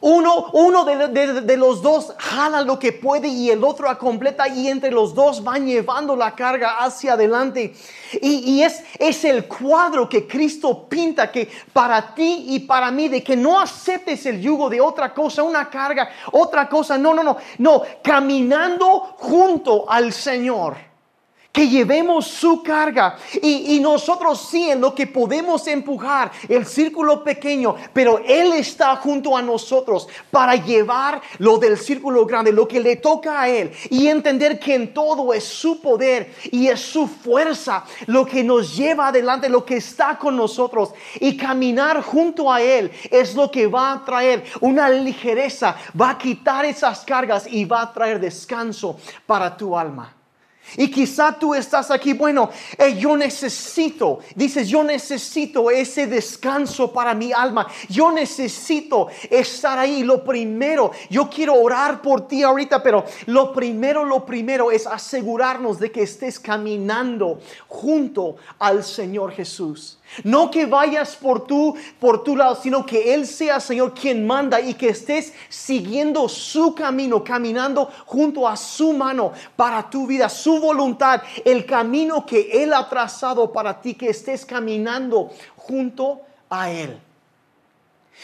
uno, 0.00 0.50
uno 0.52 0.84
de, 0.84 1.56
los 1.56 1.80
dos 1.80 2.12
jala 2.18 2.60
lo 2.60 2.78
que 2.78 2.92
puede 2.92 3.28
y 3.28 3.48
el 3.48 3.64
otro 3.64 3.96
completa 3.98 4.46
y 4.48 4.68
entre 4.68 4.90
los 4.90 5.14
dos 5.14 5.42
van 5.42 5.66
llevando 5.66 6.14
la 6.14 6.34
carga 6.34 6.76
hacia 6.84 7.14
adelante. 7.14 7.74
Y, 8.20 8.60
es, 8.60 8.84
es 8.98 9.24
el 9.24 9.46
cuadro 9.46 10.06
que 10.06 10.26
Cristo 10.26 10.86
pinta 10.88 11.32
que 11.32 11.50
para 11.72 12.14
ti 12.14 12.44
y 12.48 12.60
para 12.60 12.90
mí 12.90 13.08
de 13.08 13.22
que 13.22 13.34
no 13.34 13.58
aceptes 13.58 14.26
el 14.26 14.42
yugo 14.42 14.68
de 14.68 14.80
otra 14.80 15.14
cosa, 15.14 15.42
una 15.42 15.70
carga, 15.70 16.10
otra 16.32 16.68
cosa. 16.68 16.98
No, 16.98 17.14
no, 17.14 17.22
no, 17.22 17.38
no, 17.56 17.82
caminando 18.02 19.14
junto 19.16 19.90
al 19.90 20.12
Señor 20.12 20.93
que 21.54 21.68
llevemos 21.68 22.26
su 22.26 22.64
carga 22.64 23.16
y, 23.40 23.78
nosotros 23.78 24.48
sí 24.50 24.68
en 24.70 24.80
lo 24.80 24.92
que 24.92 25.06
podemos 25.06 25.68
empujar 25.68 26.32
el 26.48 26.66
círculo 26.66 27.22
pequeño, 27.22 27.76
pero 27.92 28.18
Él 28.26 28.54
está 28.54 28.96
junto 28.96 29.36
a 29.36 29.42
nosotros 29.42 30.08
para 30.32 30.56
llevar 30.56 31.22
lo 31.38 31.58
del 31.58 31.78
círculo 31.78 32.26
grande, 32.26 32.50
lo 32.50 32.66
que 32.66 32.80
le 32.80 32.96
toca 32.96 33.42
a 33.42 33.48
Él 33.48 33.70
y 33.88 34.08
entender 34.08 34.58
que 34.58 34.74
en 34.74 34.92
todo 34.92 35.32
es 35.32 35.44
su 35.44 35.80
poder 35.80 36.34
y 36.50 36.66
es 36.66 36.80
su 36.80 37.06
fuerza 37.06 37.84
lo 38.06 38.26
que 38.26 38.42
nos 38.42 38.76
lleva 38.76 39.08
adelante, 39.08 39.48
lo 39.48 39.64
que 39.64 39.76
está 39.76 40.18
con 40.18 40.36
nosotros 40.36 40.90
y 41.20 41.36
caminar 41.36 42.02
junto 42.02 42.52
a 42.52 42.60
Él 42.60 42.90
es 43.12 43.36
lo 43.36 43.48
que 43.48 43.68
va 43.68 43.92
a 43.92 44.04
traer 44.04 44.42
una 44.60 44.90
ligereza, 44.90 45.76
va 46.00 46.10
a 46.10 46.18
quitar 46.18 46.64
esas 46.64 47.04
cargas 47.04 47.46
y 47.48 47.64
va 47.64 47.82
a 47.82 47.92
traer 47.92 48.18
descanso 48.18 48.98
para 49.24 49.56
tu 49.56 49.78
alma. 49.78 50.23
Y 50.76 50.90
quizá 50.90 51.38
tú 51.38 51.54
estás 51.54 51.90
aquí, 51.90 52.14
bueno, 52.14 52.50
eh, 52.78 52.96
yo 52.98 53.16
necesito, 53.16 54.20
dices, 54.34 54.68
yo 54.68 54.82
necesito 54.82 55.70
ese 55.70 56.06
descanso 56.06 56.92
para 56.92 57.14
mi 57.14 57.32
alma. 57.32 57.68
Yo 57.88 58.10
necesito 58.10 59.08
estar 59.30 59.78
ahí. 59.78 60.02
Lo 60.02 60.24
primero, 60.24 60.90
yo 61.10 61.28
quiero 61.28 61.54
orar 61.54 62.02
por 62.02 62.26
ti 62.26 62.42
ahorita, 62.42 62.82
pero 62.82 63.04
lo 63.26 63.52
primero, 63.52 64.04
lo 64.04 64.26
primero 64.26 64.70
es 64.70 64.86
asegurarnos 64.86 65.78
de 65.78 65.92
que 65.92 66.02
estés 66.02 66.40
caminando 66.40 67.38
junto 67.68 68.36
al 68.58 68.82
Señor 68.82 69.32
Jesús. 69.32 69.98
No 70.22 70.50
que 70.50 70.66
vayas 70.66 71.16
por 71.16 71.44
tu, 71.44 71.74
por 71.98 72.22
tu 72.22 72.36
lado, 72.36 72.54
sino 72.54 72.86
que 72.86 73.14
Él 73.14 73.26
sea, 73.26 73.58
Señor, 73.58 73.94
quien 73.94 74.26
manda 74.26 74.60
y 74.60 74.74
que 74.74 74.90
estés 74.90 75.32
siguiendo 75.48 76.28
su 76.28 76.74
camino, 76.74 77.24
caminando 77.24 77.90
junto 78.06 78.46
a 78.46 78.56
su 78.56 78.92
mano 78.92 79.32
para 79.56 79.90
tu 79.90 80.06
vida, 80.06 80.28
su 80.28 80.60
voluntad, 80.60 81.22
el 81.44 81.66
camino 81.66 82.24
que 82.24 82.62
Él 82.62 82.72
ha 82.74 82.88
trazado 82.88 83.50
para 83.52 83.80
ti, 83.80 83.94
que 83.94 84.10
estés 84.10 84.44
caminando 84.44 85.30
junto 85.56 86.20
a 86.48 86.70
Él. 86.70 87.00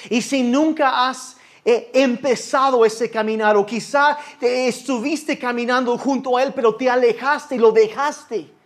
Y 0.09 0.23
si 0.23 0.45
nunca 0.45 1.09
has 1.09 1.37
eh, 1.65 1.91
empezado 1.93 2.85
ese 2.85 3.11
caminar 3.11 3.57
o 3.57 3.67
quizá 3.67 4.17
estuviste 4.41 5.39
caminando 5.39 5.99
junto 5.99 6.37
a 6.37 6.43
Él, 6.45 6.53
pero 6.55 6.77
te 6.77 6.89
alejaste 6.89 7.57
y 7.57 7.59
lo 7.59 7.73
dejaste 7.73 8.60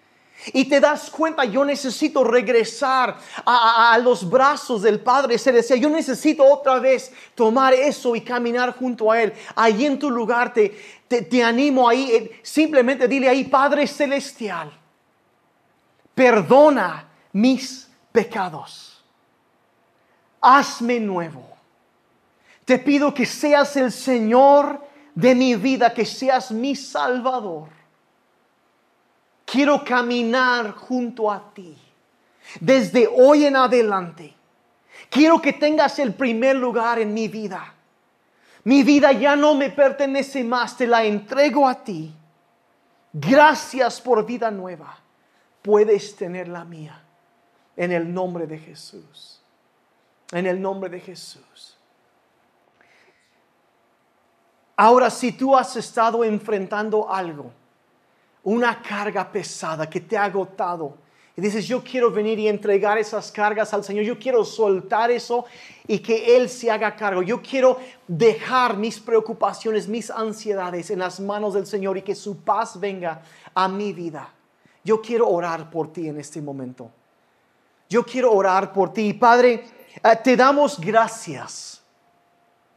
y 0.52 0.66
te 0.66 0.78
das 0.78 1.10
cuenta, 1.10 1.44
yo 1.44 1.64
necesito 1.64 2.22
regresar 2.22 3.16
a, 3.46 3.98
los 4.02 4.28
brazos 4.28 4.82
del 4.82 5.00
Padre 5.00 5.38
Celestial. 5.38 5.80
Yo 5.80 5.88
necesito 5.88 6.44
otra 6.44 6.78
vez 6.78 7.12
tomar 7.34 7.72
eso 7.72 8.14
y 8.14 8.20
caminar 8.20 8.76
junto 8.76 9.10
a 9.10 9.22
Él. 9.22 9.32
Ahí 9.54 9.86
en 9.86 9.98
tu 9.98 10.10
lugar 10.10 10.52
te, 10.52 10.76
te, 11.08 11.42
animo 11.42 11.88
ahí. 11.88 12.10
Eh, 12.12 12.40
simplemente 12.42 13.08
dile 13.08 13.28
ahí, 13.28 13.44
Padre 13.44 13.86
Celestial, 13.86 14.70
perdona 16.14 17.08
mis 17.32 17.88
pecados. 18.12 19.02
Hazme 20.40 21.00
nuevo. 21.00 21.54
Te 22.66 22.78
pido 22.78 23.14
que 23.14 23.24
seas 23.24 23.76
el 23.76 23.90
Señor 23.90 24.86
de 25.14 25.34
mi 25.34 25.54
vida, 25.54 25.94
que 25.94 26.04
seas 26.04 26.50
mi 26.50 26.76
Salvador. 26.76 27.68
Quiero 29.44 29.84
caminar 29.84 30.72
junto 30.72 31.30
a 31.30 31.52
ti. 31.52 31.76
Desde 32.60 33.06
hoy 33.06 33.46
en 33.46 33.56
adelante, 33.56 34.34
quiero 35.10 35.40
que 35.40 35.52
tengas 35.52 35.98
el 35.98 36.14
primer 36.14 36.56
lugar 36.56 36.98
en 36.98 37.12
mi 37.12 37.28
vida. 37.28 37.74
Mi 38.64 38.82
vida 38.82 39.12
ya 39.12 39.36
no 39.36 39.54
me 39.54 39.70
pertenece 39.70 40.42
más, 40.42 40.76
te 40.76 40.86
la 40.86 41.04
entrego 41.04 41.68
a 41.68 41.84
ti. 41.84 42.14
Gracias 43.12 44.00
por 44.00 44.24
vida 44.24 44.50
nueva. 44.50 44.98
Puedes 45.62 46.16
tener 46.16 46.48
la 46.48 46.64
mía. 46.64 47.00
En 47.76 47.92
el 47.92 48.12
nombre 48.12 48.46
de 48.46 48.58
Jesús. 48.58 49.40
En 50.32 50.46
el 50.46 50.60
nombre 50.60 50.90
de 50.90 51.00
Jesús. 51.00 51.76
Ahora, 54.76 55.10
si 55.10 55.32
tú 55.32 55.56
has 55.56 55.76
estado 55.76 56.24
enfrentando 56.24 57.12
algo, 57.12 57.52
una 58.44 58.80
carga 58.80 59.30
pesada 59.30 59.88
que 59.88 60.00
te 60.00 60.16
ha 60.16 60.24
agotado. 60.24 60.98
Y 61.36 61.40
dices, 61.40 61.66
yo 61.66 61.82
quiero 61.82 62.12
venir 62.12 62.38
y 62.38 62.46
entregar 62.46 62.96
esas 62.96 63.32
cargas 63.32 63.74
al 63.74 63.82
Señor. 63.82 64.04
Yo 64.04 64.18
quiero 64.18 64.44
soltar 64.44 65.10
eso 65.10 65.44
y 65.88 65.98
que 65.98 66.36
Él 66.36 66.48
se 66.48 66.70
haga 66.70 66.94
cargo. 66.94 67.22
Yo 67.22 67.42
quiero 67.42 67.78
dejar 68.06 68.76
mis 68.76 69.00
preocupaciones, 69.00 69.88
mis 69.88 70.10
ansiedades 70.10 70.90
en 70.90 71.00
las 71.00 71.18
manos 71.18 71.54
del 71.54 71.66
Señor 71.66 71.98
y 71.98 72.02
que 72.02 72.14
su 72.14 72.36
paz 72.36 72.78
venga 72.78 73.22
a 73.52 73.66
mi 73.66 73.92
vida. 73.92 74.32
Yo 74.84 75.00
quiero 75.02 75.28
orar 75.28 75.70
por 75.70 75.92
ti 75.92 76.06
en 76.06 76.20
este 76.20 76.40
momento. 76.40 76.90
Yo 77.88 78.04
quiero 78.04 78.32
orar 78.32 78.72
por 78.72 78.92
ti. 78.92 79.12
Padre, 79.12 79.64
eh, 80.02 80.16
te 80.22 80.36
damos 80.36 80.78
gracias, 80.78 81.82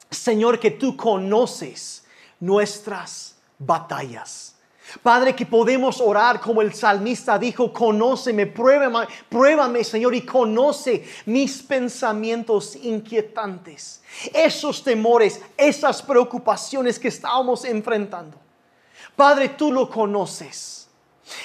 Señor, 0.09 0.59
que 0.59 0.71
tú 0.71 0.97
conoces 0.97 2.05
nuestras 2.39 3.37
batallas. 3.59 4.56
Padre, 5.03 5.35
que 5.35 5.45
podemos 5.45 5.99
orar 5.99 6.39
como 6.39 6.61
el 6.61 6.73
salmista 6.73 7.37
dijo, 7.37 7.73
conóceme, 7.73 8.45
pruébame, 8.45 9.07
pruébame, 9.29 9.83
Señor, 9.83 10.15
y 10.15 10.21
conoce 10.21 11.05
mis 11.25 11.61
pensamientos 11.61 12.75
inquietantes, 12.75 14.01
esos 14.33 14.83
temores, 14.83 15.41
esas 15.57 16.01
preocupaciones 16.01 16.97
que 16.97 17.09
estábamos 17.09 17.65
enfrentando. 17.65 18.37
Padre, 19.15 19.49
tú 19.49 19.71
lo 19.71 19.89
conoces. 19.89 20.76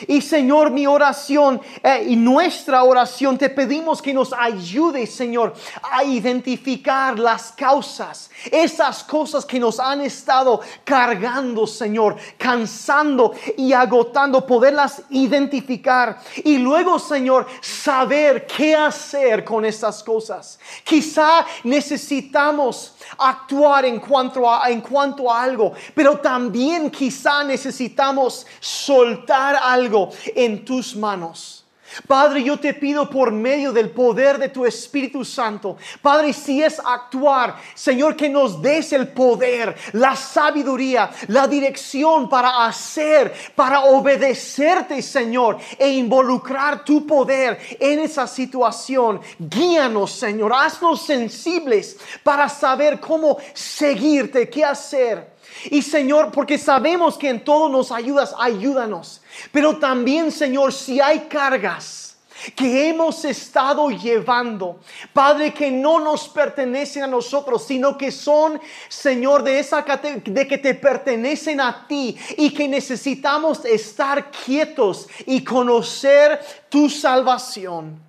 Y 0.06 0.20
Señor, 0.20 0.70
mi 0.70 0.86
oración 0.86 1.60
eh, 1.82 2.06
y 2.08 2.16
nuestra 2.16 2.84
oración, 2.84 3.38
te 3.38 3.48
pedimos 3.48 4.00
que 4.00 4.14
nos 4.14 4.32
ayude, 4.32 5.06
Señor, 5.06 5.54
a 5.82 6.04
identificar 6.04 7.18
las 7.18 7.52
causas, 7.52 8.30
esas 8.50 9.02
cosas 9.04 9.44
que 9.44 9.58
nos 9.58 9.80
han 9.80 10.00
estado 10.00 10.60
cargando, 10.84 11.66
Señor, 11.66 12.16
cansando 12.38 13.32
y 13.56 13.72
agotando, 13.72 14.46
poderlas 14.46 15.02
identificar. 15.10 16.18
Y 16.44 16.58
luego, 16.58 16.98
Señor, 16.98 17.46
saber 17.60 18.46
qué 18.46 18.74
hacer 18.74 19.44
con 19.44 19.64
estas 19.64 20.02
cosas. 20.02 20.58
Quizá 20.84 21.44
necesitamos 21.64 22.94
actuar 23.18 23.84
en 23.84 24.00
cuanto 24.00 24.50
a, 24.50 24.70
en 24.70 24.80
cuanto 24.80 25.30
a 25.32 25.42
algo, 25.42 25.72
pero 25.94 26.18
también 26.18 26.90
quizá 26.90 27.44
necesitamos 27.44 28.46
soltar 28.60 29.56
algo 29.72 30.10
en 30.34 30.64
tus 30.64 30.94
manos. 30.96 31.62
Padre, 32.06 32.42
yo 32.42 32.58
te 32.58 32.72
pido 32.72 33.08
por 33.08 33.32
medio 33.32 33.72
del 33.72 33.90
poder 33.90 34.38
de 34.38 34.48
tu 34.48 34.64
Espíritu 34.64 35.24
Santo, 35.24 35.76
Padre, 36.00 36.32
si 36.32 36.62
es 36.62 36.80
actuar, 36.82 37.56
Señor, 37.74 38.16
que 38.16 38.28
nos 38.28 38.62
des 38.62 38.92
el 38.92 39.08
poder, 39.08 39.76
la 39.92 40.16
sabiduría, 40.16 41.10
la 41.28 41.46
dirección 41.46 42.28
para 42.28 42.64
hacer, 42.64 43.32
para 43.54 43.84
obedecerte, 43.84 45.02
Señor, 45.02 45.58
e 45.78 45.90
involucrar 45.90 46.84
tu 46.84 47.06
poder 47.06 47.58
en 47.78 47.98
esa 47.98 48.26
situación. 48.26 49.20
Guíanos, 49.38 50.12
Señor, 50.12 50.52
haznos 50.54 51.02
sensibles 51.02 51.98
para 52.22 52.48
saber 52.48 53.00
cómo 53.00 53.36
seguirte, 53.52 54.48
qué 54.48 54.64
hacer. 54.64 55.32
Y 55.70 55.82
Señor, 55.82 56.30
porque 56.32 56.56
sabemos 56.56 57.18
que 57.18 57.28
en 57.28 57.44
todo 57.44 57.68
nos 57.68 57.92
ayudas, 57.92 58.34
ayúdanos. 58.38 59.21
Pero 59.50 59.78
también, 59.78 60.30
Señor, 60.30 60.72
si 60.72 61.00
hay 61.00 61.20
cargas 61.20 62.16
que 62.56 62.88
hemos 62.88 63.24
estado 63.24 63.88
llevando, 63.90 64.80
Padre, 65.12 65.52
que 65.52 65.70
no 65.70 66.00
nos 66.00 66.28
pertenecen 66.28 67.04
a 67.04 67.06
nosotros, 67.06 67.64
sino 67.64 67.96
que 67.96 68.10
son, 68.10 68.60
Señor, 68.88 69.42
de 69.42 69.58
esa 69.58 69.82
de 69.82 70.48
que 70.48 70.58
te 70.58 70.74
pertenecen 70.74 71.60
a 71.60 71.86
ti 71.86 72.16
y 72.36 72.50
que 72.50 72.66
necesitamos 72.66 73.64
estar 73.64 74.30
quietos 74.30 75.08
y 75.26 75.44
conocer 75.44 76.40
tu 76.68 76.90
salvación. 76.90 78.00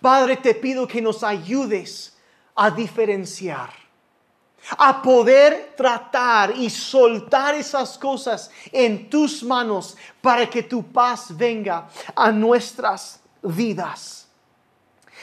Padre, 0.00 0.36
te 0.36 0.54
pido 0.54 0.86
que 0.86 1.00
nos 1.00 1.22
ayudes 1.22 2.16
a 2.54 2.70
diferenciar 2.70 3.87
a 4.76 5.00
poder 5.00 5.74
tratar 5.76 6.56
y 6.56 6.68
soltar 6.68 7.54
esas 7.54 7.96
cosas 7.96 8.50
en 8.70 9.08
tus 9.08 9.42
manos 9.42 9.96
para 10.20 10.48
que 10.48 10.62
tu 10.62 10.82
paz 10.82 11.36
venga 11.36 11.88
a 12.14 12.30
nuestras 12.30 13.20
vidas. 13.42 14.26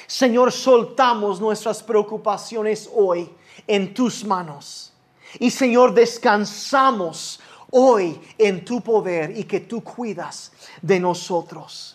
Señor, 0.08 0.52
soltamos 0.52 1.40
nuestras 1.40 1.82
preocupaciones 1.82 2.90
hoy 2.94 3.30
en 3.68 3.94
tus 3.94 4.24
manos. 4.24 4.94
Y 5.40 5.52
Señor, 5.52 5.94
descansamos 5.94 7.40
hoy 7.72 8.20
en 8.38 8.64
tu 8.64 8.82
poder 8.82 9.38
y 9.38 9.44
que 9.44 9.62
tú 9.62 9.84
cuidas 9.84 10.52
de 10.82 11.00
nosotros. 11.00 11.95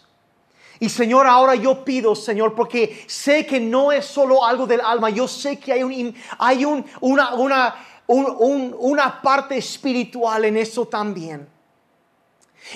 Y 0.82 0.88
Señor, 0.88 1.26
ahora 1.26 1.54
yo 1.54 1.84
pido, 1.84 2.16
Señor, 2.16 2.54
porque 2.54 3.04
sé 3.06 3.44
que 3.44 3.60
no 3.60 3.92
es 3.92 4.06
solo 4.06 4.44
algo 4.44 4.66
del 4.66 4.80
alma, 4.80 5.10
yo 5.10 5.28
sé 5.28 5.58
que 5.58 5.74
hay, 5.74 5.82
un, 5.82 6.14
hay 6.38 6.64
un, 6.64 6.84
una, 7.00 7.34
una, 7.34 7.74
una 8.06 9.20
parte 9.20 9.58
espiritual 9.58 10.46
en 10.46 10.56
eso 10.56 10.86
también. 10.86 11.59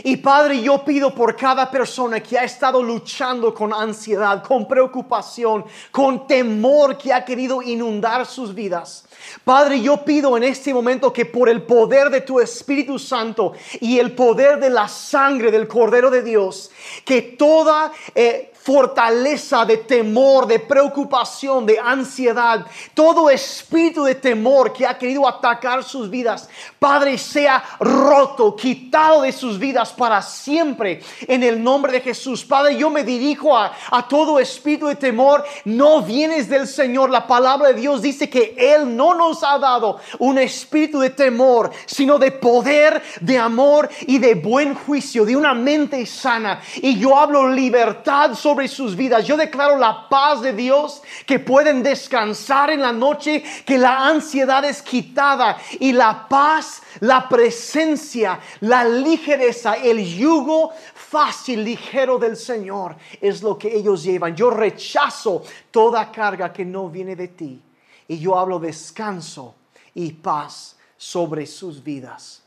Y 0.03 0.17
Padre, 0.17 0.61
yo 0.61 0.85
pido 0.85 1.15
por 1.15 1.37
cada 1.37 1.71
persona 1.71 2.21
que 2.21 2.39
ha 2.39 2.45
estado 2.45 2.83
luchando 2.83 3.55
con 3.55 3.73
ansiedad, 3.73 4.43
con 4.43 4.67
preocupación, 4.67 5.65
con 5.91 6.27
temor 6.27 6.99
que 6.99 7.13
ha 7.13 7.25
querido 7.25 7.63
inundar 7.63 8.27
sus 8.27 8.55
vidas. 8.55 9.05
Padre, 9.45 9.81
yo 9.81 10.05
pido 10.05 10.37
en 10.37 10.43
este 10.43 10.75
momento 10.75 11.13
que 11.13 11.27
por 11.27 11.49
el 11.49 11.63
poder 11.63 12.11
de 12.11 12.23
tu 12.23 12.41
Espíritu 12.41 12.99
Santo 12.99 13.53
y 13.81 13.99
el 13.99 14.13
poder 14.13 14.59
de 14.59 14.71
la 14.71 14.89
sangre 14.89 15.51
del 15.51 15.69
Cordero 15.69 16.11
de 16.11 16.23
Dios, 16.23 16.71
que 17.05 17.23
toda... 17.23 17.93
Eh, 18.15 18.51
fortaleza 18.65 19.67
de 19.67 19.77
temor, 19.77 20.47
de 20.47 20.59
preocupación, 20.59 21.67
de 21.67 21.79
ansiedad, 21.79 22.65
todo 22.95 23.29
espíritu 23.29 24.05
de 24.05 24.15
temor 24.15 24.73
que 24.73 24.87
ha 24.87 24.97
querido 24.97 25.29
atacar 25.29 25.85
sus 25.85 26.09
vidas, 26.09 26.49
Padre, 26.79 27.19
sea 27.19 27.63
roto, 27.79 28.57
quitado 28.57 29.21
de 29.23 29.33
sus 29.33 29.59
vidas 29.59 29.93
para 29.93 30.23
siempre 30.23 31.03
en 31.29 31.43
el 31.43 31.63
nombre 31.63 31.93
de 31.93 32.01
Jesús. 32.01 32.43
Padre, 32.43 32.79
yo 32.79 32.89
me 32.89 33.05
dirijo 33.05 33.55
a, 33.55 33.71
a 33.91 34.09
todo 34.09 34.41
espíritu 34.41 34.87
de 34.87 34.97
temor, 34.97 35.45
no 35.67 36.01
vienes 36.01 36.49
del 36.49 36.67
Señor. 36.67 37.11
La 37.11 37.27
palabra 37.27 37.69
de 37.69 37.81
Dios 37.81 38.01
dice 38.01 38.31
que 38.31 38.55
Él 38.57 38.97
no 38.97 39.15
nos 39.15 39.43
ha 39.43 39.59
dado 39.59 39.99
un 40.19 40.39
espíritu 40.39 41.01
de 41.01 41.11
temor, 41.11 41.71
sino 41.85 42.19
de 42.19 42.33
poder, 42.33 43.03
de 43.21 43.39
amor 43.39 43.91
y 44.07 44.19
de 44.19 44.35
buen 44.37 44.75
juicio, 44.75 45.27
de 45.27 45.37
una 45.37 45.53
mente 45.53 46.07
sana. 46.07 46.63
Y 46.77 46.99
yo 46.99 47.19
hablo 47.19 47.49
libertad 47.49 48.33
sobre 48.55 48.69
sus 48.69 48.95
vidas. 48.95 49.27
Yo 49.27 49.37
declaro 49.37 49.77
la 49.77 50.09
paz 50.09 50.41
de 50.41 50.53
Dios, 50.53 51.03
que 51.27 51.41
pueden 51.41 51.83
descansar 51.83 52.71
en 52.71 52.81
la 52.81 52.93
noche, 52.93 53.43
que 53.67 53.77
la 53.77 54.07
ansiedad 54.07 54.65
es 54.65 54.81
quitada 54.81 55.59
y 55.81 55.91
la 55.91 56.29
paz, 56.29 56.81
la 57.01 57.29
presencia, 57.29 58.39
la 58.61 58.85
ligereza, 58.85 59.75
el 59.75 60.05
yugo 60.05 60.73
fácil, 60.95 61.65
ligero 61.65 62.17
del 62.17 62.37
Señor 62.37 62.95
es 63.21 63.43
lo 63.43 63.59
que 63.59 63.77
ellos 63.77 64.05
llevan. 64.05 64.37
Yo 64.37 64.51
rechazo 64.51 65.43
toda 65.73 66.13
carga 66.13 66.53
que 66.53 66.65
no 66.65 66.89
viene 66.89 67.17
de 67.17 67.29
ti. 67.29 67.61
Y 68.07 68.19
yo 68.21 68.39
hablo 68.39 68.61
descanso 68.61 69.57
y 69.95 70.13
paz 70.13 70.77
sobre 70.97 71.47
sus 71.47 71.83
vidas. 71.83 72.43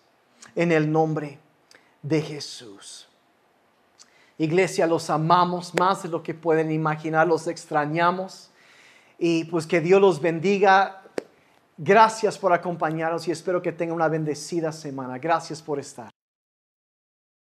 En 0.55 0.71
el 0.71 0.89
nombre 0.89 1.37
de 2.01 2.21
Jesús. 2.21 3.06
Iglesia, 4.37 4.85
los 4.85 5.09
amamos 5.09 5.73
más 5.75 6.03
de 6.03 6.09
lo 6.09 6.21
que 6.21 6.33
pueden 6.33 6.71
imaginar, 6.71 7.27
los 7.27 7.47
extrañamos. 7.47 8.51
Y 9.17 9.45
pues 9.45 9.65
que 9.65 9.81
Dios 9.81 9.99
los 9.99 10.21
bendiga. 10.21 11.01
Gracias 11.77 12.37
por 12.37 12.53
acompañarnos 12.53 13.27
y 13.27 13.31
espero 13.31 13.61
que 13.61 13.71
tengan 13.71 13.95
una 13.95 14.07
bendecida 14.07 14.71
semana. 14.71 15.17
Gracias 15.17 15.61
por 15.61 15.79
estar. 15.79 16.16